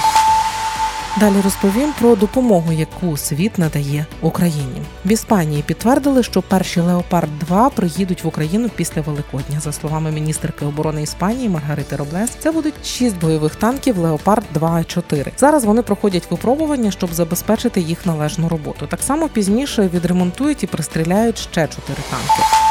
Далі 1.16 1.40
розповім 1.44 1.92
про 1.98 2.16
допомогу, 2.16 2.72
яку 2.72 3.16
світ 3.16 3.58
надає 3.58 4.06
Україні. 4.20 4.82
В 5.04 5.12
Іспанії 5.12 5.62
підтвердили, 5.62 6.22
що 6.22 6.42
перші 6.42 6.80
Леопард 6.80 7.38
2 7.38 7.70
приїдуть 7.70 8.24
в 8.24 8.26
Україну 8.26 8.68
після 8.76 9.00
Великодня. 9.00 9.60
За 9.60 9.72
словами 9.72 10.10
міністерки 10.10 10.64
оборони 10.64 11.02
Іспанії 11.02 11.48
Маргарити 11.48 11.96
Роблес, 11.96 12.30
це 12.30 12.50
будуть 12.50 12.86
шість 12.86 13.20
бойових 13.20 13.56
танків 13.56 13.98
Леопард 13.98 14.44
2 14.54 14.84
4 14.84 15.32
Зараз 15.36 15.64
вони 15.64 15.82
проходять 15.82 16.30
випробування, 16.30 16.90
щоб 16.90 17.14
забезпечити 17.14 17.80
їх 17.80 18.06
належну 18.06 18.48
роботу. 18.48 18.86
Так 18.86 19.02
само 19.02 19.28
пізніше 19.28 19.90
відремонтують 19.94 20.62
і 20.62 20.66
пристріляють 20.66 21.38
ще 21.38 21.68
чотири 21.68 22.02
танки. 22.10 22.67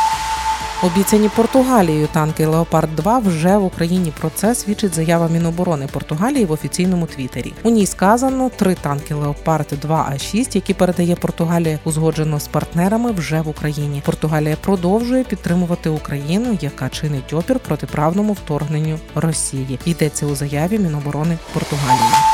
Обіцяні 0.84 1.30
Португалією 1.36 2.08
танки 2.08 2.46
Леопард 2.46 2.96
2 2.96 3.20
вже 3.20 3.58
в 3.58 3.66
Україні. 3.66 4.14
Про 4.20 4.30
це 4.30 4.56
свідчить 4.56 4.94
заява 4.94 5.28
Міноборони 5.28 5.88
Португалії 5.88 6.46
в 6.46 6.52
офіційному 6.52 7.06
твіттері. 7.06 7.54
У 7.64 7.70
ній 7.70 7.86
сказано 7.86 8.52
три 8.56 8.76
танки 8.76 9.14
Леопард 9.14 9.68
2 9.82 10.10
а 10.14 10.18
6 10.18 10.56
які 10.56 10.74
передає 10.74 11.16
Португалія, 11.16 11.80
узгоджено 11.84 12.40
з 12.40 12.48
партнерами 12.48 13.12
вже 13.12 13.42
в 13.42 13.48
Україні. 13.48 14.02
Португалія 14.06 14.56
продовжує 14.62 15.24
підтримувати 15.24 15.90
Україну, 15.90 16.58
яка 16.62 16.90
чинить 16.90 17.34
опір 17.34 17.60
протиправному 17.60 18.34
вторгненню 18.34 19.00
Росії. 19.16 19.80
Йдеться 19.86 20.26
у 20.26 20.36
заяві 20.36 20.80
Міноборони 20.80 21.38
Португалії. 21.54 22.27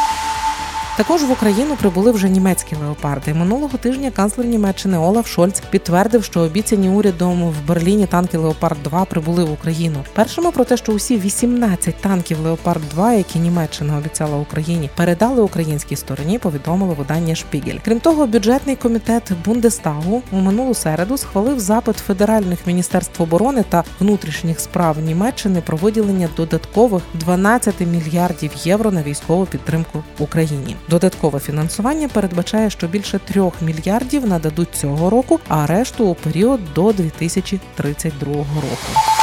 Також 0.97 1.23
в 1.23 1.31
Україну 1.31 1.75
прибули 1.75 2.11
вже 2.11 2.29
німецькі 2.29 2.75
леопарди. 2.75 3.33
Минулого 3.33 3.77
тижня 3.77 4.11
канцлер 4.11 4.47
Німеччини 4.47 4.97
Олаф 4.97 5.27
Шольц 5.27 5.61
підтвердив, 5.69 6.23
що 6.23 6.39
обіцяні 6.39 6.89
урядом 6.89 7.49
в 7.49 7.67
Берліні 7.67 8.05
танки 8.05 8.37
Леопард 8.37 8.83
2 8.83 9.05
прибули 9.05 9.43
в 9.43 9.51
Україну. 9.51 10.03
Першими 10.13 10.51
про 10.51 10.65
те, 10.65 10.77
що 10.77 10.91
усі 10.91 11.17
18 11.17 11.95
танків 11.95 12.39
Леопард 12.39 12.81
2, 12.89 13.13
які 13.13 13.39
Німеччина 13.39 13.97
обіцяла 13.97 14.37
Україні, 14.37 14.89
передали 14.95 15.41
українській 15.41 15.95
стороні. 15.95 16.39
Повідомило 16.39 16.93
видання 16.93 17.35
Шпігель. 17.35 17.77
Крім 17.85 17.99
того, 17.99 18.27
бюджетний 18.27 18.75
комітет 18.75 19.31
Бундестагу 19.45 20.21
у 20.31 20.37
минулу 20.37 20.73
середу 20.73 21.17
схвалив 21.17 21.59
запит 21.59 21.97
федеральних 21.97 22.67
міністерств 22.67 23.21
оборони 23.21 23.63
та 23.69 23.83
внутрішніх 23.99 24.59
справ 24.59 24.99
Німеччини 24.99 25.61
про 25.61 25.77
виділення 25.77 26.29
додаткових 26.37 27.03
12 27.13 27.75
мільярдів 27.79 28.51
євро 28.63 28.91
на 28.91 29.03
військову 29.03 29.45
підтримку 29.45 30.03
Україні. 30.19 30.75
Додаткове 30.89 31.39
фінансування 31.39 32.07
передбачає, 32.07 32.69
що 32.69 32.87
більше 32.87 33.19
трьох 33.19 33.61
мільярдів 33.61 34.27
нададуть 34.27 34.75
цього 34.75 35.09
року, 35.09 35.39
а 35.47 35.67
решту 35.67 36.05
у 36.05 36.15
період 36.15 36.59
до 36.75 36.93
2032 36.93 38.33
року. 38.35 39.22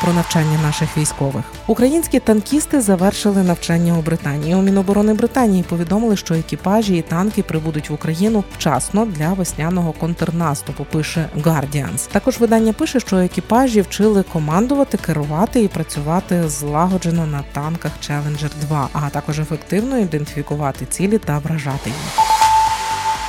Про 0.00 0.12
навчання 0.12 0.58
наших 0.62 0.96
військових 0.96 1.44
українські 1.68 2.20
танкісти 2.20 2.80
завершили 2.80 3.42
навчання 3.42 3.98
у 3.98 4.02
Британії. 4.02 4.54
У 4.54 4.62
Міноборони 4.62 5.14
Британії 5.14 5.64
повідомили, 5.68 6.16
що 6.16 6.34
екіпажі 6.34 6.96
і 6.96 7.02
танки 7.02 7.42
прибудуть 7.42 7.90
в 7.90 7.92
Україну 7.92 8.44
вчасно 8.54 9.06
для 9.06 9.28
весняного 9.28 9.92
контрнаступу. 9.92 10.84
Пише 10.84 11.28
Guardians. 11.44 12.08
Також 12.12 12.38
видання 12.38 12.72
пише, 12.72 13.00
що 13.00 13.16
екіпажі 13.16 13.80
вчили 13.80 14.22
командувати, 14.22 14.98
керувати 14.98 15.62
і 15.62 15.68
працювати 15.68 16.48
злагоджено 16.48 17.26
на 17.26 17.44
танках 17.52 17.92
Challenger 18.02 18.50
2, 18.60 18.88
а 18.92 19.10
також 19.10 19.40
ефективно 19.40 19.98
ідентифікувати 19.98 20.86
цілі 20.86 21.18
та 21.18 21.38
вражати 21.38 21.90
їх. 21.90 22.37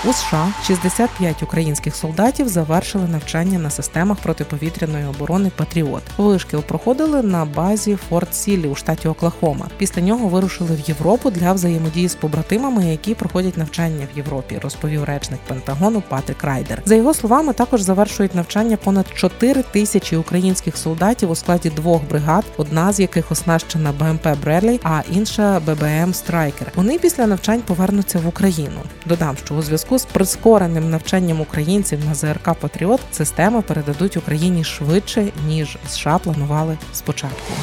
У 0.08 0.13
США 0.13 0.53
65 0.63 1.44
українських 1.44 1.96
солдатів 1.96 2.48
завершили 2.48 3.08
навчання 3.08 3.60
на 3.60 3.70
системах 3.70 4.18
протиповітряної 4.18 5.06
оборони 5.06 5.51
Патріот. 5.56 6.03
Вишкіл 6.18 6.63
проходили 6.63 7.24
на 7.24 7.46
базі 7.46 7.96
Форт 8.10 8.36
Сілі 8.36 8.68
у 8.68 8.75
штаті 8.75 9.08
Оклахома. 9.08 9.68
Після 9.77 10.01
нього 10.01 10.27
вирушили 10.27 10.70
в 10.75 10.89
Європу 10.89 11.29
для 11.32 11.53
взаємодії 11.53 12.08
з 12.08 12.15
побратимами, 12.15 12.86
які 12.86 13.15
проходять 13.15 13.58
навчання 13.58 14.08
в 14.13 14.18
Європі, 14.18 14.60
розповів 14.63 15.03
речник 15.03 15.39
Пентагону 15.48 16.03
Патрік 16.10 16.44
Райдер. 16.44 16.82
За 16.86 16.96
його 16.96 17.13
словами, 17.13 17.53
також 17.53 17.82
завершують 17.82 18.36
навчання 18.36 18.77
понад 18.77 19.06
4 19.15 19.63
тисячі 19.63 20.18
українських 20.18 20.77
солдатів 20.77 21.32
у 21.32 21.36
складі 21.36 21.70
двох 21.70 22.03
бригад, 22.10 22.46
одна 22.58 22.94
з 22.94 23.00
яких 23.00 23.32
оснащена 23.32 23.91
БМП 23.91 24.27
Бредлі, 24.41 24.79
а 24.84 25.01
інша 25.12 25.60
ББМ 25.60 26.13
Страйкер. 26.13 26.72
Вони 26.75 27.00
після 27.00 27.27
навчань 27.27 27.62
повернуться 27.62 28.20
в 28.20 28.27
Україну. 28.27 28.79
Додам, 29.06 29.38
що 29.46 29.56
у 29.56 29.62
зв'язку 29.62 29.88
з 29.98 30.05
прискореним 30.05 30.89
навчанням 30.89 31.41
українців 31.41 32.00
на 32.05 32.15
ЗРК 32.15 32.53
Патріот 32.53 33.00
системи 33.12 33.62
передадуть 33.62 34.17
Україні 34.17 34.63
швидше 34.63 35.31
ніж 35.48 35.77
США 35.89 36.17
планували 36.17 36.77
спочатку. 36.93 37.53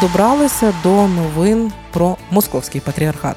Добралися 0.00 0.74
до 0.82 1.08
новин 1.08 1.72
про 1.92 2.16
московський 2.30 2.80
патріархат. 2.80 3.36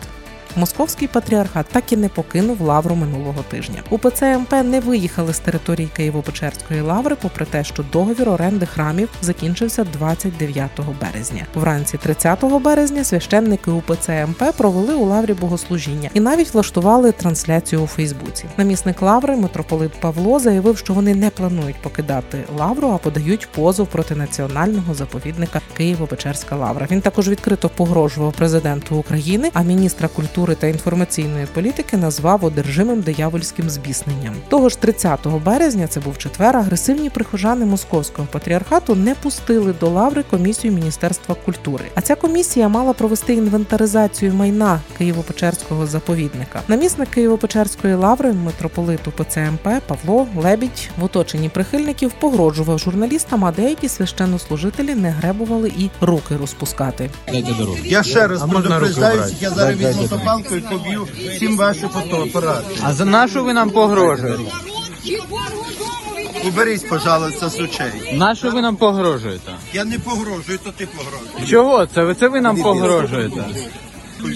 Московський 0.56 1.08
патріархат 1.08 1.66
так 1.72 1.92
і 1.92 1.98
не 1.98 2.10
покинув 2.10 2.62
лавру 2.62 2.96
минулого 2.96 3.44
тижня. 3.50 3.84
УПЦ 3.90 4.38
МП 4.38 4.54
не 4.64 4.80
виїхали 4.80 5.34
з 5.34 5.40
території 5.40 5.90
Києво-Печерської 6.00 6.82
лаври, 6.84 7.16
попри 7.22 7.46
те, 7.46 7.64
що 7.64 7.84
договір 7.92 8.30
оренди 8.30 8.66
храмів 8.66 9.10
закінчився 9.22 9.84
29 9.84 10.72
березня. 11.02 11.46
Вранці 11.56 11.98
30 11.98 12.44
березня 12.44 13.04
священники 13.04 13.72
УПЦ 13.72 14.26
МП 14.26 14.44
провели 14.58 14.94
у 14.94 15.06
лаврі 15.06 15.34
богослужіння 15.34 16.10
і 16.14 16.20
навіть 16.20 16.54
влаштували 16.54 17.12
трансляцію 17.12 17.82
у 17.82 17.88
Фейсбуці. 17.88 18.46
Намісник 18.58 19.02
лаври 19.02 19.36
митрополит 19.36 19.92
Павло 19.92 20.40
заявив, 20.40 20.78
що 20.78 20.94
вони 20.94 21.16
не 21.16 21.30
планують 21.30 21.82
покидати 21.82 22.38
лавру, 22.58 22.88
а 22.88 22.98
подають 22.98 23.48
позов 23.52 23.88
проти 23.88 24.16
національного 24.16 24.94
заповідника 24.94 25.62
Києво-Печерська 25.80 26.60
лавра. 26.60 26.88
Він 26.92 27.02
також 27.02 27.30
відкрито 27.30 27.70
погрожував 27.70 28.34
президенту 28.34 28.96
України, 28.96 29.50
а 29.54 29.62
міністра 29.62 30.08
культури 30.42 30.56
та 30.56 30.68
інформаційної 30.68 31.46
політики 31.54 31.98
назвав 31.98 32.46
одержимим 32.46 33.02
диявольським 33.02 33.70
збісненням. 33.70 34.34
Того 34.50 34.70
ж 34.70 34.80
30 34.80 35.28
березня, 35.28 35.88
це 35.88 36.00
був 36.00 36.18
четвер, 36.18 36.58
агресивні 36.58 37.10
прихожани 37.10 37.66
московського 37.66 38.28
патріархату 38.32 38.96
не 38.96 39.16
пустили 39.16 39.74
до 39.80 39.90
лаври 39.90 40.24
комісію 40.24 40.74
Міністерства 40.74 41.36
культури. 41.46 41.84
А 41.96 42.02
ця 42.02 42.16
комісія 42.16 42.68
мала 42.68 42.94
провести 42.94 43.34
інвентаризацію 43.34 44.34
майна 44.34 44.80
Києво-Печерського 45.00 45.86
заповідника. 45.88 46.62
Намісник 46.68 47.18
Києво-Печерської 47.18 47.96
лаври, 47.96 48.34
митрополиту 48.34 49.12
ПЦМП 49.12 49.68
Павло 49.88 50.28
Лебідь 50.36 50.90
в 51.00 51.04
оточенні 51.04 51.50
прихильників 51.50 52.12
погрожував 52.20 52.80
журналістам, 52.80 53.46
а 53.46 53.52
деякі 53.52 53.90
священнослужителі 53.90 54.96
не 54.96 55.10
гребували 55.10 55.72
і 55.78 55.90
руки 56.02 56.38
розпускати. 56.38 57.10
Я 57.84 58.04
ще 58.04 58.28
раз 58.28 58.42
я 59.42 59.50
зараз 59.50 59.78
візьму 59.78 60.08
дай. 60.08 60.31
Топалку 60.32 60.56
і 60.56 60.62
поб'ю 60.62 61.08
всім 61.36 61.58
ваші 61.58 61.88
фотоапарати. 61.88 62.76
А 62.84 62.94
за 62.94 63.06
нашу 63.06 63.44
ви 63.44 63.54
нам 63.54 63.70
погрожуєте? 63.70 64.44
Уберіть, 66.48 66.90
пожалуйста, 66.90 67.50
з 67.50 67.60
очей. 67.60 68.14
Нашу 68.14 68.52
ви 68.52 68.62
нам 68.62 68.76
погрожуєте? 68.76 69.52
Я 69.74 69.86
не 69.86 70.00
погрожую, 70.00 70.60
то 70.64 70.72
ти 70.72 70.88
погрожуєш. 70.98 71.50
Чого 71.50 71.86
це? 71.86 72.04
Ви 72.04 72.16
це 72.16 72.28
ви 72.28 72.42
нам 72.42 72.62
погрожуєте? 72.62 73.46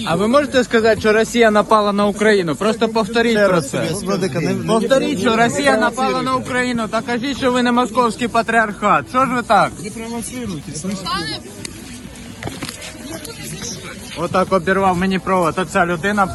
А 0.06 0.16
ви 0.16 0.28
можете 0.28 0.64
сказати, 0.64 1.00
що 1.00 1.12
Росія 1.12 1.50
напала 1.50 1.92
на 1.92 2.06
Україну? 2.06 2.56
Просто 2.56 2.88
повторіть 2.88 3.48
про 3.48 3.62
це. 3.62 3.90
не, 4.34 4.40
не 4.40 4.64
Повторіть, 4.66 5.20
що 5.20 5.36
Росія 5.36 5.76
напала 5.76 6.22
на 6.22 6.34
Україну, 6.34 6.88
та 6.90 7.00
кажіть, 7.00 7.36
що 7.36 7.52
ви 7.52 7.62
не 7.62 7.72
московський 7.72 8.28
патріархат. 8.28 9.08
Що 9.10 9.26
ж 9.26 9.32
ви 9.34 9.42
так? 9.42 9.72
Отак 14.18 14.52
обірвав 14.52 14.96
мені 14.96 15.18
провод. 15.18 15.58
Оця 15.58 15.86
людина. 15.86 16.28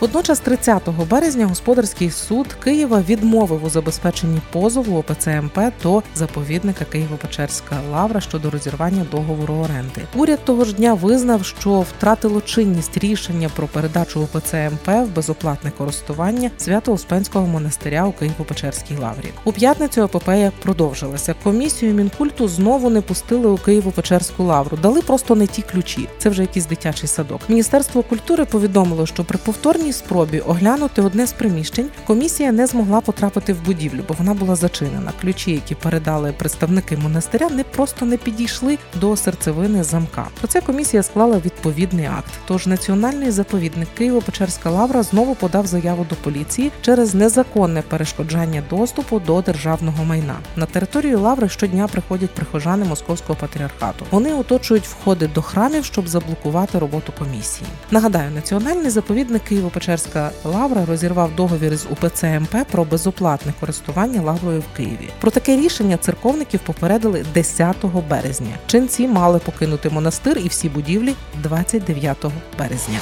Водночас, 0.00 0.40
30 0.40 0.88
березня, 1.10 1.46
господарський 1.46 2.10
суд 2.10 2.52
Києва 2.52 3.02
відмовив 3.08 3.64
у 3.64 3.70
забезпеченні 3.70 4.40
позову 4.52 4.98
ОПЦ 4.98 5.40
МП 5.40 5.58
до 5.82 6.02
заповідника 6.14 6.84
Києво-Печерська 6.92 7.90
лавра 7.92 8.20
щодо 8.20 8.50
розірвання 8.50 9.06
договору 9.10 9.54
оренди. 9.54 10.00
Уряд 10.14 10.44
того 10.44 10.64
ж 10.64 10.74
дня 10.74 10.94
визнав, 10.94 11.44
що 11.44 11.80
втратило 11.80 12.40
чинність 12.40 12.98
рішення 12.98 13.50
про 13.56 13.66
передачу 13.66 14.20
ОПЦ 14.20 14.70
МП 14.70 14.88
в 14.88 15.14
безоплатне 15.14 15.72
користування 15.78 16.50
Свято-Успенського 16.58 17.46
монастиря 17.46 18.04
у 18.04 18.10
Києво-Печерській 18.10 19.00
лаврі. 19.00 19.32
У 19.44 19.52
п'ятницю 19.52 20.02
епопея 20.02 20.52
продовжилася. 20.62 21.34
Комісію 21.42 21.94
мінкульту 21.94 22.48
знову 22.48 22.90
не 22.90 23.00
пустили 23.00 23.48
у 23.48 23.56
Києво-Печерську 23.56 24.42
лавру. 24.42 24.76
Дали 24.82 25.02
просто 25.02 25.34
не 25.34 25.46
ті 25.46 25.62
ключі. 25.62 25.79
Це 26.18 26.28
вже 26.28 26.42
якийсь 26.42 26.66
дитячий 26.66 27.08
садок. 27.08 27.40
Міністерство 27.48 28.02
культури 28.02 28.44
повідомило, 28.44 29.06
що 29.06 29.24
при 29.24 29.38
повторній 29.38 29.92
спробі 29.92 30.40
оглянути 30.40 31.02
одне 31.02 31.26
з 31.26 31.32
приміщень 31.32 31.88
комісія 32.06 32.52
не 32.52 32.66
змогла 32.66 33.00
потрапити 33.00 33.52
в 33.52 33.64
будівлю, 33.64 34.00
бо 34.08 34.14
вона 34.18 34.34
була 34.34 34.56
зачинена. 34.56 35.12
Ключі, 35.20 35.50
які 35.50 35.74
передали 35.74 36.32
представники 36.32 36.96
монастиря, 36.96 37.48
не 37.48 37.64
просто 37.64 38.06
не 38.06 38.16
підійшли 38.16 38.78
до 39.00 39.16
серцевини 39.16 39.84
замка. 39.84 40.26
Про 40.38 40.48
це 40.48 40.60
комісія 40.60 41.02
склала 41.02 41.38
відповідний 41.44 42.06
акт. 42.06 42.32
Тож 42.46 42.66
національний 42.66 43.30
заповідник 43.30 43.88
Києво-Печерська 44.00 44.70
лавра 44.70 45.02
знову 45.02 45.34
подав 45.34 45.66
заяву 45.66 46.06
до 46.10 46.16
поліції 46.16 46.72
через 46.82 47.14
незаконне 47.14 47.82
перешкоджання 47.82 48.62
доступу 48.70 49.20
до 49.20 49.40
державного 49.42 50.04
майна. 50.04 50.36
На 50.56 50.66
територію 50.66 51.20
лаври 51.20 51.48
щодня 51.48 51.88
приходять 51.88 52.30
прихожани 52.30 52.84
московського 52.84 53.38
патріархату. 53.40 54.04
Вони 54.10 54.34
оточують 54.34 54.86
входи 54.86 55.30
до 55.34 55.42
храмів, 55.70 55.84
щоб 55.84 56.08
заблокувати 56.08 56.78
роботу 56.78 57.12
комісії. 57.18 57.66
Нагадаю, 57.90 58.30
національний 58.30 58.90
заповідник 58.90 59.42
Києво-Печерська 59.50 60.30
лавра 60.44 60.84
розірвав 60.84 61.36
договір 61.36 61.76
з 61.76 61.86
УПЦ 61.90 62.40
МП 62.40 62.56
про 62.70 62.84
безоплатне 62.84 63.52
користування 63.60 64.22
лаврою 64.22 64.60
в 64.60 64.76
Києві. 64.76 65.10
Про 65.20 65.30
таке 65.30 65.56
рішення 65.56 65.96
церковників 65.96 66.60
попередили 66.60 67.24
10 67.34 67.76
березня. 68.10 68.54
Чинці 68.66 69.08
мали 69.08 69.38
покинути 69.38 69.90
монастир 69.90 70.38
і 70.38 70.48
всі 70.48 70.68
будівлі 70.68 71.14
29 71.42 72.16
березня. 72.58 72.98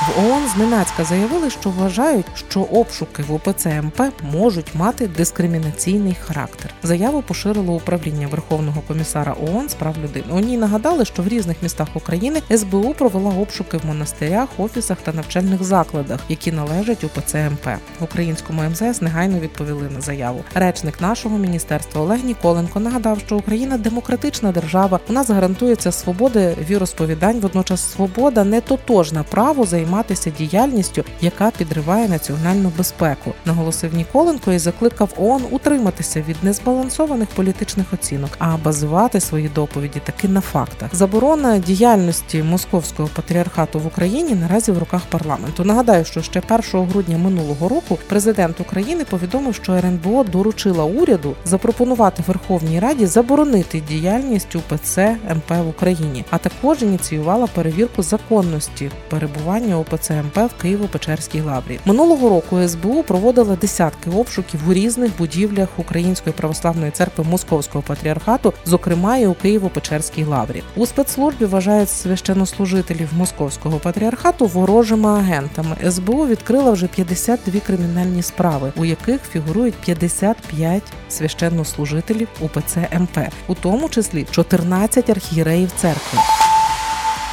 В 0.00 0.18
ООН 0.18 0.48
зненацька 0.54 1.04
заявили, 1.04 1.50
що 1.50 1.70
вважають, 1.70 2.26
що 2.34 2.60
обшуки 2.60 3.22
в 3.22 3.32
УПЦ 3.32 3.82
МП 3.82 4.00
можуть 4.22 4.74
мати 4.74 5.08
дискримінаційний 5.08 6.16
характер. 6.26 6.74
Заяву 6.82 7.22
поширило 7.22 7.74
управління 7.74 8.28
Верховного 8.28 8.80
комісара 8.88 9.36
ООН 9.42 9.68
з 9.68 9.74
прав 9.74 9.96
людини. 10.04 10.26
У 10.30 10.40
ній 10.40 10.56
нагадали, 10.56 11.04
що 11.04 11.22
в 11.22 11.28
різних 11.28 11.56
містах 11.62 11.88
України 11.94 12.42
СБУ 12.56 12.94
провела 12.98 13.30
обшуки 13.30 13.76
в 13.76 13.86
монастирях, 13.86 14.48
офісах 14.58 14.98
та 15.02 15.12
навчальних 15.12 15.64
закладах, 15.64 16.20
які 16.28 16.52
належать 16.52 17.04
УПЦ 17.04 17.50
МП. 17.50 17.66
В 18.00 18.04
українському 18.04 18.62
МЗС 18.70 19.00
негайно 19.02 19.38
відповіли 19.38 19.88
на 19.94 20.00
заяву. 20.00 20.44
Речник 20.54 21.00
нашого 21.00 21.38
міністерства 21.38 22.02
Олег 22.02 22.24
Ніколенко 22.24 22.80
нагадав, 22.80 23.18
що 23.26 23.36
Україна 23.36 23.78
демократична 23.78 24.52
держава. 24.52 25.00
У 25.08 25.12
нас 25.12 25.30
гарантується 25.30 25.92
свобода 25.92 26.52
віросповідань. 26.70 27.40
Водночас 27.40 27.92
свобода 27.92 28.44
не 28.44 28.60
тотожна 28.60 29.22
право 29.22 29.66
займатися 29.90 30.32
діяльністю, 30.38 31.04
яка 31.20 31.50
підриває 31.50 32.08
національну 32.08 32.72
безпеку. 32.78 33.32
Наголосив 33.44 33.94
Ніколенко 33.94 34.52
і 34.52 34.58
закликав 34.58 35.08
ООН 35.16 35.42
утриматися 35.50 36.24
від 36.28 36.36
незбалансованих 36.42 37.28
політичних 37.28 37.92
оцінок, 37.92 38.30
а 38.38 38.56
базувати 38.56 39.20
свої 39.20 39.48
доповіді 39.48 40.00
таки 40.04 40.28
на 40.28 40.40
фактах. 40.40 40.94
Заборона 40.94 41.58
діяльності 41.58 42.42
московського 42.42 43.08
патріархату 43.16 43.78
в 43.78 43.86
Україні 43.86 44.34
наразі 44.34 44.72
в 44.72 44.78
руках 44.78 45.02
парламенту. 45.08 45.64
Нагадаю, 45.64 46.04
що 46.04 46.22
ще 46.22 46.42
1 46.72 46.86
грудня 46.88 47.18
минулого 47.18 47.68
року 47.68 47.98
президент 48.08 48.60
України 48.60 49.04
повідомив, 49.10 49.54
що 49.54 49.72
РНБО 49.72 50.24
доручила 50.24 50.84
уряду 50.84 51.34
запропонувати 51.44 52.22
Верховній 52.26 52.80
Раді 52.80 53.06
заборонити 53.06 53.82
діяльність 53.88 54.56
УПЦ 54.56 55.16
МП 55.36 55.50
в 55.50 55.68
Україні, 55.68 56.24
а 56.30 56.38
також 56.38 56.82
ініціювала 56.82 57.46
перевірку 57.46 58.02
законності 58.02 58.90
перебування 59.08 59.79
УПЦ 59.80 60.10
МП 60.10 60.36
в 60.36 60.64
Києво-Печерській 60.64 61.44
лаврі. 61.44 61.80
Минулого 61.84 62.28
року 62.28 62.68
СБУ 62.68 63.02
проводила 63.02 63.56
десятки 63.56 64.10
обшуків 64.10 64.60
у 64.68 64.72
різних 64.72 65.18
будівлях 65.18 65.68
Української 65.76 66.32
православної 66.32 66.90
церкви 66.90 67.24
Московського 67.30 67.84
патріархату, 67.86 68.52
зокрема 68.64 69.16
і 69.16 69.26
у 69.26 69.32
Києво-Печерській 69.44 70.28
лаврі. 70.28 70.62
У 70.76 70.86
спецслужбі 70.86 71.44
вважають 71.44 71.90
священнослужителів 71.90 73.08
Московського 73.16 73.78
патріархату 73.78 74.46
ворожими 74.46 75.08
агентами. 75.08 75.76
СБУ 75.90 76.26
відкрила 76.26 76.70
вже 76.70 76.86
52 76.86 77.60
кримінальні 77.60 78.22
справи, 78.22 78.72
у 78.76 78.84
яких 78.84 79.20
фігурують 79.32 79.74
55 79.74 80.82
священнослужителів 81.08 82.28
УПЦ 82.40 82.88
МП, 82.98 83.18
у 83.48 83.54
тому 83.54 83.88
числі 83.88 84.26
14 84.30 85.10
архієреїв 85.10 85.70
церкви. 85.76 86.18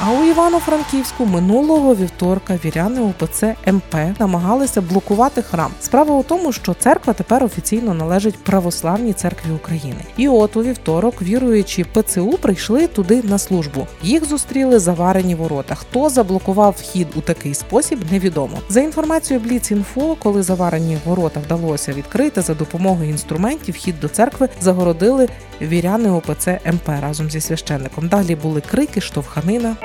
А 0.00 0.12
у 0.12 0.24
Івано-Франківську 0.24 1.26
минулого 1.26 1.94
вівторка 1.94 2.58
віряни 2.64 3.00
УПЦ 3.00 3.54
МП 3.66 3.94
намагалися 4.20 4.80
блокувати 4.80 5.42
храм. 5.42 5.70
Справа 5.80 6.14
у 6.14 6.22
тому, 6.22 6.52
що 6.52 6.74
церква 6.74 7.12
тепер 7.12 7.44
офіційно 7.44 7.94
належить 7.94 8.44
православній 8.44 9.12
церкві 9.12 9.50
України. 9.52 10.00
І 10.16 10.28
от 10.28 10.56
у 10.56 10.62
вівторок 10.62 11.22
віруючі 11.22 11.84
ПЦУ 11.84 12.30
прийшли 12.30 12.86
туди 12.86 13.22
на 13.22 13.38
службу. 13.38 13.86
Їх 14.02 14.24
зустріли 14.24 14.78
заварені 14.78 15.34
ворота. 15.34 15.74
Хто 15.74 16.08
заблокував 16.08 16.74
вхід 16.78 17.08
у 17.16 17.20
такий 17.20 17.54
спосіб, 17.54 17.98
невідомо. 18.10 18.58
За 18.68 18.80
інформацією 18.80 19.46
Бліц.Інфо, 19.46 20.16
коли 20.22 20.42
заварені 20.42 20.98
ворота 21.04 21.40
вдалося 21.40 21.92
відкрити 21.92 22.42
за 22.42 22.54
допомогою 22.54 23.10
інструментів, 23.10 23.74
вхід 23.74 24.00
до 24.00 24.08
церкви 24.08 24.48
загородили 24.60 25.28
віряни 25.62 26.10
УПЦ 26.10 26.60
МП 26.66 26.88
разом 27.02 27.30
зі 27.30 27.40
священником. 27.40 28.08
Далі 28.08 28.34
були 28.34 28.60
крики, 28.60 29.00
штовханина. 29.00 29.76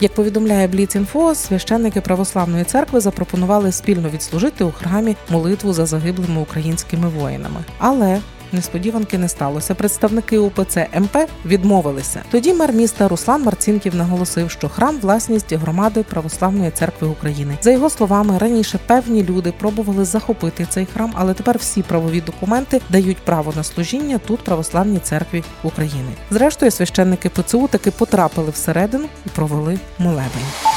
Як 0.00 0.14
повідомляє 0.14 0.68
Бліц.Інфо, 0.68 1.34
священники 1.34 2.00
православної 2.00 2.64
церкви 2.64 3.00
запропонували 3.00 3.72
спільно 3.72 4.08
відслужити 4.08 4.64
у 4.64 4.72
храмі 4.72 5.16
молитву 5.30 5.72
за 5.72 5.86
загиблими 5.86 6.40
українськими 6.40 7.08
воїнами. 7.08 7.60
Але 7.78 8.20
Несподіванки 8.52 9.18
не 9.18 9.28
сталося. 9.28 9.74
Представники 9.74 10.38
УПЦ 10.38 10.86
МП 10.98 11.16
відмовилися. 11.44 12.22
Тоді 12.30 12.54
мер 12.54 12.72
міста 12.72 13.08
Руслан 13.08 13.42
Марцінків 13.42 13.94
наголосив, 13.94 14.50
що 14.50 14.68
храм 14.68 14.98
власність 14.98 15.52
громади 15.52 16.04
Православної 16.10 16.70
церкви 16.70 17.08
України. 17.08 17.58
За 17.62 17.70
його 17.70 17.90
словами, 17.90 18.38
раніше 18.38 18.78
певні 18.86 19.24
люди 19.24 19.52
пробували 19.58 20.04
захопити 20.04 20.66
цей 20.70 20.86
храм, 20.86 21.12
але 21.14 21.34
тепер 21.34 21.58
всі 21.58 21.82
правові 21.82 22.20
документи 22.20 22.80
дають 22.90 23.16
право 23.16 23.52
на 23.56 23.62
служіння 23.62 24.18
тут 24.18 24.44
православній 24.44 24.98
церкві 24.98 25.44
України. 25.62 26.10
Зрештою, 26.30 26.70
священники 26.70 27.28
ПЦУ 27.28 27.68
таки 27.68 27.90
потрапили 27.90 28.50
всередину 28.50 29.04
і 29.26 29.28
провели 29.28 29.78
молебень. 29.98 30.75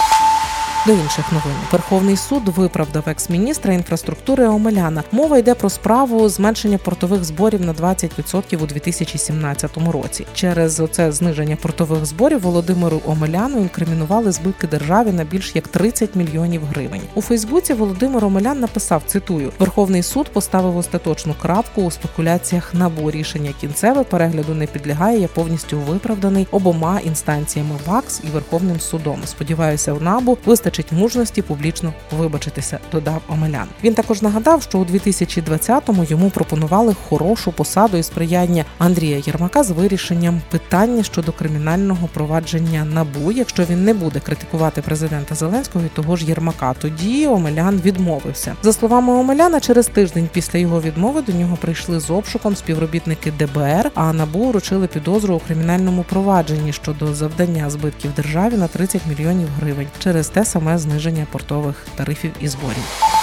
До 0.86 0.93
інших 0.93 1.31
новин 1.31 1.55
Верховний 1.71 2.17
суд 2.17 2.48
виправдав 2.48 3.03
екс-міністра 3.07 3.74
інфраструктури 3.74 4.48
Омеляна. 4.48 5.03
Мова 5.12 5.38
йде 5.38 5.55
про 5.55 5.69
справу 5.69 6.29
зменшення 6.29 6.77
портових 6.77 7.24
зборів 7.24 7.62
на 7.62 7.74
20% 7.74 8.63
у 8.63 8.65
2017 8.65 9.77
році. 9.91 10.25
Через 10.33 10.79
оце 10.79 11.12
зниження 11.12 11.55
портових 11.55 12.05
зборів 12.05 12.41
Володимиру 12.41 13.01
Омеляну 13.05 13.57
інкримінували 13.57 14.31
збитки 14.31 14.67
державі 14.67 15.12
на 15.12 15.24
більш 15.24 15.55
як 15.55 15.67
30 15.67 16.15
мільйонів 16.15 16.62
гривень. 16.65 17.01
У 17.15 17.21
Фейсбуці 17.21 17.74
Володимир 17.74 18.25
Омелян 18.25 18.59
написав: 18.59 19.03
цитую: 19.05 19.51
Верховний 19.60 20.03
суд 20.03 20.30
поставив 20.30 20.77
остаточну 20.77 21.36
крапку 21.41 21.82
у 21.82 21.91
спекуляціях 21.91 22.73
набу. 22.73 23.12
Рішення 23.12 23.53
кінцеве 23.62 24.03
перегляду 24.03 24.53
не 24.53 24.67
підлягає. 24.67 25.19
Я 25.19 25.27
повністю 25.27 25.77
виправданий 25.80 26.47
обома 26.51 26.99
інстанціями 26.99 27.75
ВАКС 27.86 28.21
і 28.23 28.27
Верховним 28.27 28.80
судом. 28.80 29.21
Сподіваюся, 29.25 29.93
в 29.93 30.03
набу 30.03 30.38
вистачить 30.45 30.68
мужності 30.91 31.41
публічно 31.41 31.93
вибачитися, 32.17 32.79
додав 32.91 33.21
Омелян. 33.27 33.67
Він 33.84 33.93
також 33.93 34.21
нагадав, 34.21 34.62
що 34.62 34.79
у 34.79 34.86
2020-му 34.86 36.03
йому 36.03 36.29
пропонували 36.29 36.95
хорошу 37.10 37.51
посаду 37.51 37.97
і 37.97 38.03
сприяння 38.03 38.65
Андрія 38.77 39.21
Єрмака 39.25 39.63
з 39.63 39.71
вирішенням 39.71 40.41
питання 40.51 41.03
щодо 41.03 41.32
кримінального 41.32 42.08
провадження 42.13 42.86
набу, 42.86 43.32
якщо 43.32 43.63
він 43.63 43.84
не 43.84 43.93
буде 43.93 44.19
критикувати 44.19 44.82
президента 44.82 45.36
Зеленського 45.36 45.86
і 45.86 45.89
того 45.89 46.15
ж 46.15 46.25
Єрмака. 46.25 46.75
Тоді 46.82 47.27
Омелян 47.27 47.82
відмовився. 47.86 48.55
За 48.62 48.73
словами 48.73 49.13
Омеляна, 49.13 49.60
через 49.60 49.88
тиждень 49.88 50.29
після 50.34 50.60
його 50.60 50.82
відмови 50.82 51.21
до 51.21 51.32
нього 51.32 51.58
прийшли 51.62 51.99
з 51.99 52.10
обшуком 52.10 52.55
співробітники 52.55 53.34
ДБР, 53.39 53.91
а 53.95 54.13
набу 54.13 54.47
вручили 54.47 54.88
підозру 54.88 55.36
у 55.36 55.39
кримінальному 55.39 56.05
провадженні 56.10 56.73
щодо 56.73 57.13
завдання 57.13 57.69
збитків 57.69 58.12
державі 58.15 58.53
на 58.53 58.67
30 58.67 59.01
мільйонів 59.10 59.47
гривень 59.60 59.88
через 59.99 60.29
те 60.29 60.45
саме 60.60 60.78
зниження 60.78 61.28
портових 61.32 61.88
тарифів 61.95 62.32
і 62.39 62.48
зборів. 62.48 63.18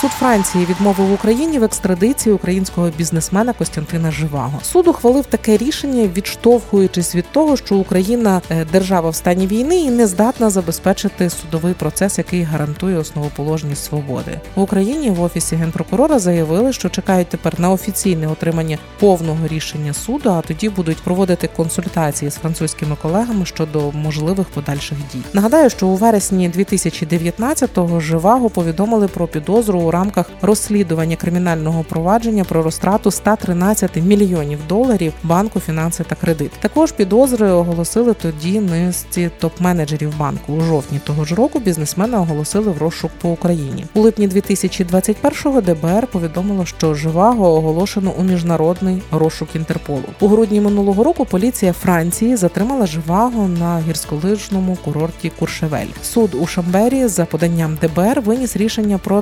Суд 0.00 0.10
Франції 0.10 0.66
відмовив 0.66 1.12
Україні 1.12 1.58
в 1.58 1.64
екстрадиції 1.64 2.34
українського 2.34 2.90
бізнесмена 2.98 3.52
Костянтина 3.52 4.10
Живаго. 4.10 4.58
Суд 4.62 4.88
ухвалив 4.88 5.26
таке 5.26 5.56
рішення, 5.56 6.08
відштовхуючись 6.16 7.14
від 7.14 7.24
того, 7.32 7.56
що 7.56 7.76
Україна 7.76 8.42
е, 8.50 8.66
держава 8.72 9.10
в 9.10 9.14
стані 9.14 9.46
війни 9.46 9.80
і 9.80 9.90
не 9.90 10.06
здатна 10.06 10.50
забезпечити 10.50 11.30
судовий 11.30 11.74
процес, 11.74 12.18
який 12.18 12.42
гарантує 12.42 12.98
основоположність 12.98 13.84
свободи. 13.84 14.40
В 14.54 14.60
Україні 14.60 15.10
в 15.10 15.22
офісі 15.22 15.56
генпрокурора 15.56 16.18
заявили, 16.18 16.72
що 16.72 16.88
чекають 16.88 17.28
тепер 17.28 17.60
на 17.60 17.70
офіційне 17.70 18.28
отримання 18.28 18.78
повного 18.98 19.46
рішення 19.48 19.92
суду, 19.92 20.30
а 20.30 20.40
тоді 20.40 20.68
будуть 20.68 21.02
проводити 21.02 21.48
консультації 21.56 22.30
з 22.30 22.34
французькими 22.34 22.96
колегами 23.02 23.46
щодо 23.46 23.92
можливих 23.92 24.46
подальших 24.48 24.98
дій. 25.12 25.22
Нагадаю, 25.32 25.70
що 25.70 25.86
у 25.86 25.94
вересні 25.94 26.50
2019-го 26.50 28.00
Живаго 28.00 28.50
повідомили 28.50 29.08
про 29.08 29.26
підозру 29.26 29.89
у 29.90 29.92
рамках 29.92 30.26
розслідування 30.42 31.16
кримінального 31.16 31.84
провадження 31.84 32.44
про 32.44 32.62
розтрату 32.62 33.10
113 33.10 33.96
мільйонів 33.96 34.58
доларів 34.68 35.12
банку 35.22 35.60
фінанси 35.60 36.04
та 36.04 36.14
кредит. 36.14 36.50
Також 36.60 36.92
підозри 36.92 37.50
оголосили 37.50 38.14
тоді 38.14 38.60
низці 38.60 39.30
топ-менеджерів 39.42 40.18
банку. 40.18 40.52
У 40.52 40.60
жовтні 40.60 41.00
того 41.04 41.24
ж 41.24 41.34
року 41.34 41.58
бізнесмена 41.58 42.20
оголосили 42.20 42.70
в 42.70 42.78
розшук 42.78 43.10
по 43.20 43.28
Україні. 43.28 43.84
У 43.94 44.00
липні 44.00 44.28
2021-го 44.28 45.60
ДБР 45.60 46.06
повідомило, 46.06 46.66
що 46.66 46.94
Живаго 46.94 47.54
оголошено 47.54 48.12
у 48.18 48.22
міжнародний 48.22 49.02
розшук 49.12 49.48
Інтерполу. 49.54 50.04
У 50.20 50.28
грудні 50.28 50.60
минулого 50.60 51.04
року 51.04 51.24
поліція 51.24 51.72
Франції 51.72 52.36
затримала 52.36 52.86
Живаго 52.86 53.48
на 53.48 53.80
гірськолижному 53.88 54.78
курорті 54.84 55.32
Куршевель. 55.38 55.86
Суд 56.02 56.34
у 56.34 56.46
Шамбері 56.46 57.06
за 57.06 57.24
поданням 57.24 57.78
ДБР 57.80 58.20
виніс 58.20 58.56
рішення 58.56 58.98
про 58.98 59.18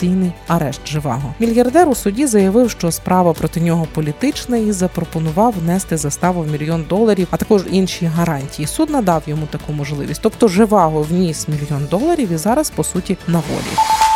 екстрадиційний 0.00 0.32
арешт 0.48 0.80
Живаго. 0.86 1.34
Мільярдер 1.38 1.88
у 1.88 1.94
суді 1.94 2.26
заявив, 2.26 2.70
що 2.70 2.90
справа 2.90 3.32
проти 3.32 3.60
нього 3.60 3.86
політична 3.94 4.56
і 4.56 4.72
запропонував 4.72 5.54
внести 5.60 5.96
заставу 5.96 6.42
в 6.42 6.50
мільйон 6.50 6.84
доларів, 6.88 7.28
а 7.30 7.36
також 7.36 7.62
інші 7.70 8.06
гарантії. 8.06 8.66
Суд 8.66 8.90
надав 8.90 9.22
йому 9.26 9.46
таку 9.46 9.72
можливість. 9.72 10.20
Тобто 10.22 10.48
Живаго 10.48 11.02
вніс 11.02 11.48
мільйон 11.48 11.86
доларів 11.90 12.32
і 12.32 12.36
зараз 12.36 12.70
по 12.70 12.84
суті 12.84 13.16
на 13.28 13.38
волі. 13.38 14.09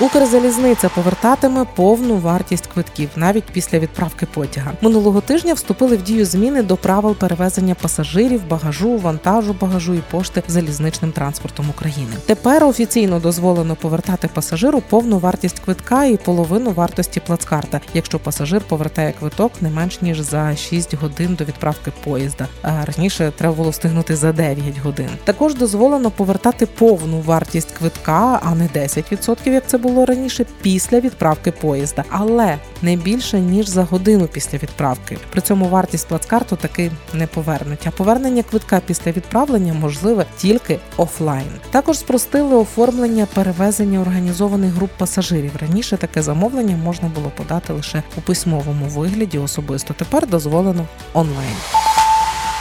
Укрзалізниця 0.00 0.88
повертатиме 0.88 1.64
повну 1.74 2.16
вартість 2.16 2.66
квитків 2.66 3.08
навіть 3.16 3.44
після 3.44 3.78
відправки 3.78 4.26
потяга. 4.26 4.72
Минулого 4.80 5.20
тижня 5.20 5.54
вступили 5.54 5.96
в 5.96 6.02
дію 6.02 6.24
зміни 6.24 6.62
до 6.62 6.76
правил 6.76 7.14
перевезення 7.14 7.74
пасажирів, 7.74 8.48
багажу, 8.48 8.96
вантажу, 8.96 9.56
багажу 9.60 9.94
і 9.94 10.02
пошти 10.10 10.42
залізничним 10.48 11.12
транспортом 11.12 11.70
України. 11.70 12.12
Тепер 12.26 12.64
офіційно 12.64 13.20
дозволено 13.20 13.76
повертати 13.76 14.28
пасажиру 14.28 14.82
повну 14.88 15.18
вартість 15.18 15.58
квитка 15.58 16.04
і 16.04 16.16
половину 16.16 16.70
вартості 16.70 17.20
плацкарта, 17.20 17.80
якщо 17.94 18.18
пасажир 18.18 18.60
повертає 18.60 19.12
квиток 19.18 19.52
не 19.60 19.70
менш 19.70 20.02
ніж 20.02 20.20
за 20.20 20.56
6 20.56 20.94
годин 20.94 21.34
до 21.34 21.44
відправки 21.44 21.92
поїзда. 22.04 22.48
А 22.62 22.84
раніше 22.84 23.32
треба 23.36 23.54
було 23.54 23.70
встигнути 23.70 24.16
за 24.16 24.32
9 24.32 24.78
годин. 24.78 25.08
Також 25.24 25.54
дозволено 25.54 26.10
повертати 26.10 26.66
повну 26.66 27.20
вартість 27.20 27.72
квитка, 27.72 28.40
а 28.42 28.54
не 28.54 28.64
10%, 28.64 29.50
як 29.50 29.66
це 29.66 29.78
було 29.84 30.06
раніше, 30.06 30.46
після 30.62 31.00
відправки 31.00 31.52
поїзда, 31.52 32.04
але 32.08 32.58
не 32.82 32.96
більше 32.96 33.40
ніж 33.40 33.68
за 33.68 33.84
годину 33.84 34.26
після 34.26 34.58
відправки. 34.58 35.18
При 35.30 35.40
цьому 35.40 35.68
вартість 35.68 36.08
плацкарту 36.08 36.56
таки 36.56 36.90
не 37.14 37.26
повернуть. 37.26 37.86
А 37.86 37.90
повернення 37.90 38.42
квитка 38.42 38.80
після 38.86 39.12
відправлення 39.12 39.72
можливе 39.72 40.26
тільки 40.36 40.78
офлайн. 40.96 41.46
Також 41.70 41.98
спростили 41.98 42.56
оформлення 42.56 43.26
перевезення 43.34 44.00
організованих 44.00 44.72
груп 44.72 44.90
пасажирів. 44.98 45.52
Раніше 45.60 45.96
таке 45.96 46.22
замовлення 46.22 46.76
можна 46.76 47.08
було 47.14 47.32
подати 47.36 47.72
лише 47.72 48.02
у 48.16 48.20
письмовому 48.20 48.86
вигляді 48.86 49.38
особисто. 49.38 49.94
Тепер 49.94 50.28
дозволено 50.28 50.86
онлайн. 51.12 51.54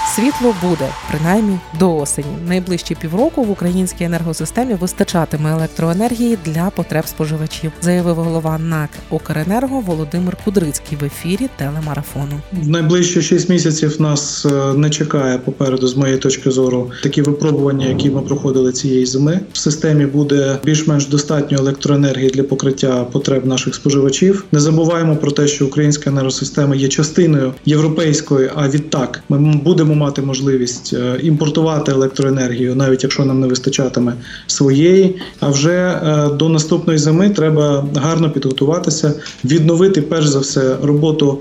Світло 0.06 0.56
буде 0.62 0.90
принаймні 1.12 1.58
до 1.80 1.96
осені. 1.98 2.28
Найближчі 2.48 2.96
півроку 3.02 3.44
в 3.44 3.52
українській 3.52 4.04
енергосистемі 4.04 4.74
вистачатиме 4.74 5.52
електроенергії 5.52 6.38
для 6.46 6.70
потреб 6.76 7.08
споживачів, 7.08 7.72
заявив 7.82 8.16
голова 8.16 8.58
НАК 8.58 8.90
«Укренерго» 9.10 9.80
Володимир 9.80 10.38
Кудрицький 10.46 10.98
в 11.02 11.06
ефірі 11.06 11.50
телемарафону. 11.58 12.40
В 12.54 12.68
найближчі 12.70 13.22
6 13.22 13.50
місяців 13.50 14.02
нас 14.02 14.46
е, 14.46 14.74
не 14.74 14.90
чекає 14.90 15.38
попереду, 15.38 15.88
з 15.88 15.96
моєї 15.98 16.18
точки 16.18 16.52
зору, 16.52 16.92
такі 17.04 17.22
випробування, 17.22 17.86
які 17.86 18.10
ми 18.10 18.22
проходили 18.22 18.72
цієї 18.72 19.06
зими. 19.06 19.40
В 19.54 19.58
системі 19.58 20.06
буде 20.06 20.58
більш-менш 20.64 21.08
достатньо 21.08 21.58
електроенергії 21.58 22.30
для 22.30 22.44
покриття 22.44 23.04
потреб 23.04 23.46
наших 23.46 23.76
споживачів. 23.76 24.46
Не 24.52 24.60
забуваємо 24.60 25.16
про 25.16 25.32
те, 25.32 25.48
що 25.48 25.66
українська 25.66 26.10
енергосистема 26.10 26.76
є 26.76 26.88
частиною 26.88 27.54
європейської. 27.66 28.50
А 28.56 28.68
відтак 28.70 29.24
ми 29.30 29.38
м- 29.38 29.62
будемо 29.94 30.06
мати 30.06 30.22
можливість 30.22 30.94
е, 30.94 31.20
імпортувати 31.24 31.92
електроенергію, 31.92 32.76
навіть 32.76 33.04
якщо 33.04 33.26
нам 33.26 33.40
не 33.40 33.48
вистачатиме 33.48 34.14
своєї. 34.48 35.16
А 35.40 35.50
вже 35.50 35.72
е, 35.72 36.30
до 36.36 36.50
наступної 36.50 37.00
зими 37.00 37.30
треба 37.30 37.86
гарно 37.96 38.32
підготуватися, 38.32 39.14
відновити 39.46 40.02
перш 40.02 40.28
за 40.28 40.40
все 40.40 40.78
роботу 40.84 41.40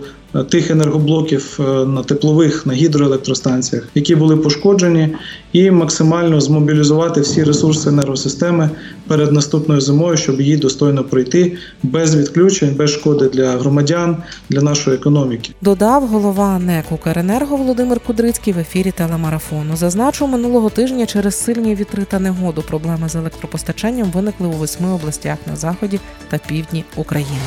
тих 0.49 0.71
енергоблоків 0.71 1.59
е, 1.61 1.63
на 1.87 2.03
теплових 2.03 2.67
на 2.67 2.73
гідроелектростанціях, 2.73 3.89
які 3.95 4.17
були 4.17 4.37
пошкоджені, 4.37 5.09
і 5.53 5.71
максимально 5.71 6.41
змобілізувати 6.41 7.21
всі 7.21 7.45
ресурси 7.45 7.89
енергосистеми 7.89 8.71
перед 9.07 9.33
наступною 9.33 9.81
зимою, 9.81 10.17
щоб 10.17 10.41
її 10.41 10.57
достойно 10.57 11.05
пройти 11.05 11.57
без 11.83 12.17
відключень, 12.17 12.75
без 12.75 12.91
шкоди 12.91 13.29
для 13.29 13.51
громадян, 13.51 14.17
для 14.51 14.61
нашої 14.61 14.97
економіки. 14.97 15.53
Додав 15.61 16.07
голова 16.07 16.59
НЕК 16.59 16.93
«Укренерго» 16.93 17.57
Володимир 17.57 18.01
Кудрицький 18.01 18.53
в 18.53 18.59
ефірі 18.59 18.91
телемарафону. 18.91 19.77
Зазначу, 19.77 20.27
минулого 20.27 20.71
тижня 20.71 21.07
через 21.07 21.45
сильні 21.45 21.75
вітри 21.75 22.05
та 22.11 22.19
негоду 22.19 22.63
проблеми 22.63 23.09
з 23.09 23.17
електропостачанням 23.17 24.11
виникли 24.11 24.47
у 24.47 24.53
восьми 24.53 24.89
областях 24.93 25.39
на 25.47 25.57
заході 25.57 26.01
та 26.31 26.39
півдні 26.39 26.85
України. 26.97 27.39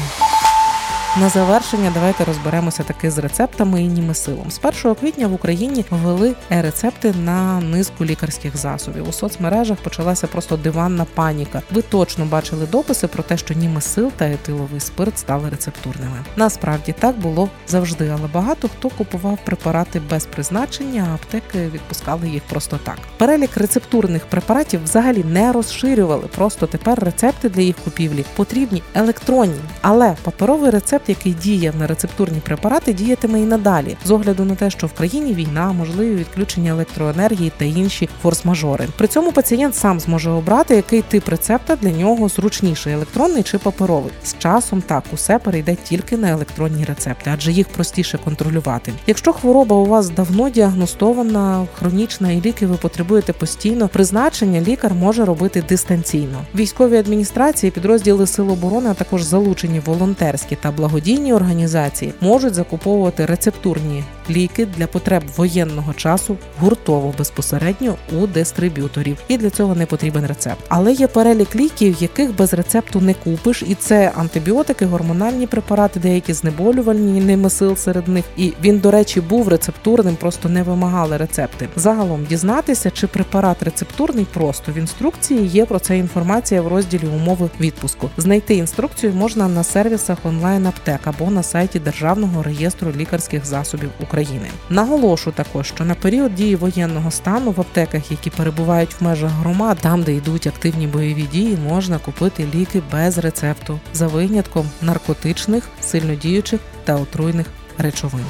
На 1.20 1.30
завершення 1.30 1.92
давайте 1.94 2.24
розберемося 2.24 2.84
таки 2.84 3.12
з 3.12 3.18
рецептами 3.18 3.84
і 3.84 3.88
німесилом. 3.88 4.52
З 4.52 4.60
1 4.86 4.96
квітня 4.96 5.28
в 5.28 5.34
Україні 5.34 5.86
ввели 5.90 6.36
е-рецепти 6.52 7.14
на 7.24 7.60
низку 7.60 8.06
лікарських 8.06 8.58
засобів. 8.58 9.10
У 9.10 9.12
соцмережах 9.12 9.78
почалася 9.78 10.28
просто 10.28 10.58
диванна 10.58 11.06
паніка. 11.16 11.62
Ви 11.72 11.82
точно 11.82 12.26
бачили 12.26 12.68
дописи 12.72 13.08
про 13.08 13.24
те, 13.24 13.38
що 13.38 13.54
німесил 13.54 14.12
та 14.18 14.26
етиловий 14.26 14.80
спирт 14.80 15.18
стали 15.18 15.50
рецептурними. 15.50 16.18
Насправді 16.36 16.96
так 17.00 17.20
було 17.20 17.50
завжди, 17.68 18.14
але 18.20 18.28
багато 18.34 18.68
хто 18.68 18.90
купував 18.90 19.40
препарати 19.46 20.02
без 20.10 20.26
призначення, 20.26 21.08
а 21.12 21.16
аптеки 21.16 21.70
відпускали 21.74 22.30
їх 22.30 22.44
просто 22.44 22.80
так. 22.84 22.98
Перелік 23.18 23.58
рецептурних 23.58 24.26
препаратів 24.26 24.84
взагалі 24.84 25.24
не 25.24 25.52
розширювали. 25.52 26.24
Просто 26.36 26.68
тепер 26.68 27.04
рецепти 27.04 27.50
для 27.50 27.62
їх 27.62 27.76
купівлі 27.84 28.26
потрібні 28.36 28.84
електронні, 28.94 29.60
але 29.82 30.16
паперовий 30.24 30.72
рецепт, 30.72 31.05
який 31.10 31.34
діяв 31.34 31.76
на 31.76 31.88
рецептурні 31.88 32.40
препарати, 32.40 32.94
діятиме 32.94 33.42
і 33.42 33.46
надалі, 33.46 33.98
з 34.06 34.12
огляду 34.12 34.46
на 34.46 34.56
те, 34.56 34.70
що 34.70 34.88
в 34.88 34.94
країні 34.94 35.34
війна, 35.34 35.74
можливі 35.74 36.16
відключення 36.16 36.72
електроенергії 36.72 37.52
та 37.58 37.66
інші 37.66 38.10
форс-мажори. 38.24 38.88
При 38.98 39.08
цьому 39.08 39.32
пацієнт 39.32 39.76
сам 39.76 40.00
зможе 40.00 40.30
обрати, 40.30 40.76
який 40.76 41.02
тип 41.02 41.30
рецепта 41.30 41.76
для 41.76 41.92
нього 41.92 42.30
зручніший 42.30 42.94
електронний 42.94 43.44
чи 43.44 43.58
паперовий. 43.58 44.12
З 44.24 44.36
часом 44.38 44.82
так 44.82 45.04
усе 45.14 45.40
перейде 45.40 45.78
тільки 45.84 46.18
на 46.18 46.30
електронні 46.30 46.86
рецепти, 46.86 47.32
адже 47.34 47.52
їх 47.52 47.68
простіше 47.68 48.20
контролювати. 48.24 48.94
Якщо 49.08 49.34
хвороба 49.34 49.76
у 49.76 49.86
вас 49.86 50.10
давно 50.10 50.50
діагностована, 50.50 51.68
хронічна 51.80 52.32
і 52.32 52.42
ліки 52.42 52.68
ви 52.68 52.76
потребуєте 52.76 53.34
постійно, 53.34 53.88
призначення 53.88 54.62
лікар 54.62 54.94
може 54.94 55.26
робити 55.26 55.64
дистанційно. 55.70 56.42
Військові 56.56 56.98
адміністрації, 56.98 57.72
підрозділи 57.72 58.28
Сил 58.28 58.52
оборони, 58.52 58.90
а 58.90 58.94
також 58.94 59.22
залучені 59.22 59.80
волонтерські 59.80 60.56
та 60.56 60.72
благодійні 60.72 60.95
організації 61.34 62.14
можуть 62.22 62.54
закуповувати 62.54 63.26
рецептурні 63.26 64.04
ліки 64.30 64.68
для 64.78 64.88
потреб 64.88 65.24
воєнного 65.38 65.94
часу 65.94 66.38
гуртово 66.60 67.14
безпосередньо 67.18 67.96
у 68.22 68.28
дистриб'юторів, 68.28 69.18
і 69.28 69.38
для 69.38 69.50
цього 69.50 69.76
не 69.76 69.86
потрібен 69.86 70.26
рецепт. 70.26 70.66
Але 70.70 70.94
є 70.94 71.08
перелік 71.08 71.56
ліків, 71.56 71.96
яких 72.00 72.36
без 72.36 72.54
рецепту 72.54 73.02
не 73.02 73.14
купиш, 73.14 73.64
і 73.68 73.76
це 73.76 74.12
антибіотики, 74.16 74.86
гормональні 74.86 75.48
препарати, 75.48 76.00
деякі 76.00 76.34
знеболювальні 76.34 77.22
ними 77.22 77.50
сил 77.50 77.76
серед 77.76 78.08
них. 78.08 78.26
І 78.38 78.54
він, 78.64 78.80
до 78.80 78.92
речі, 78.92 79.22
був 79.22 79.48
рецептурним, 79.48 80.16
просто 80.16 80.50
не 80.50 80.64
вимагали 80.64 81.18
рецепти. 81.18 81.70
Загалом 81.76 82.26
дізнатися, 82.26 82.92
чи 82.92 83.08
препарат 83.08 83.64
рецептурний 83.64 84.26
просто 84.34 84.72
в 84.72 84.78
інструкції 84.78 85.48
є 85.48 85.66
про 85.66 85.80
це 85.80 85.98
інформація 85.98 86.62
в 86.62 86.68
розділі 86.68 87.08
умови 87.16 87.50
відпуску. 87.60 88.10
Знайти 88.18 88.56
інструкцію 88.56 89.14
можна 89.14 89.48
на 89.48 89.64
сервісах 89.64 90.18
онлайн 90.24 90.68
аптек 90.86 91.08
або 91.08 91.32
на 91.32 91.44
сайті 91.44 91.80
Державного 91.80 92.44
реєстру 92.44 92.92
лікарських 92.92 93.46
засобів 93.46 93.90
України. 94.00 94.48
Наголошу 94.70 95.32
також, 95.32 95.68
що 95.68 95.86
на 95.86 95.96
період 95.96 96.36
дії 96.36 96.56
воєнного 96.56 97.12
стану 97.12 97.52
в 97.52 97.62
аптеках, 97.62 98.12
які 98.12 98.30
перебувають 98.30 99.02
в 99.02 99.04
межах 99.04 99.32
громад, 99.32 99.78
там 99.82 100.04
де 100.04 100.14
йдуть 100.14 100.48
активні 100.48 100.88
бойові 100.88 101.22
дії, 101.22 101.58
можна 101.68 102.00
купити 102.00 102.48
ліки 102.56 102.82
без 102.92 103.18
рецепту 103.18 103.80
за 103.94 104.08
винятком 104.08 104.70
наркотичних, 104.82 105.64
сильнодіючих 105.82 106.60
та 106.84 106.96
отруйних 106.96 107.48
речовин. 107.78 108.26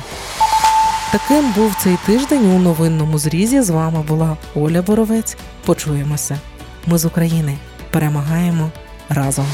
Таким 1.12 1.52
був 1.52 1.76
цей 1.84 1.98
тиждень 2.06 2.46
у 2.46 2.60
новинному 2.60 3.18
зрізі. 3.18 3.62
З 3.62 3.70
вами 3.70 4.02
була 4.08 4.38
Оля 4.56 4.82
Боровець. 4.82 5.38
Почуємося. 5.65 6.39
Ми 6.88 6.98
з 6.98 7.06
України 7.06 7.58
перемагаємо 7.91 8.72
разом. 9.10 9.46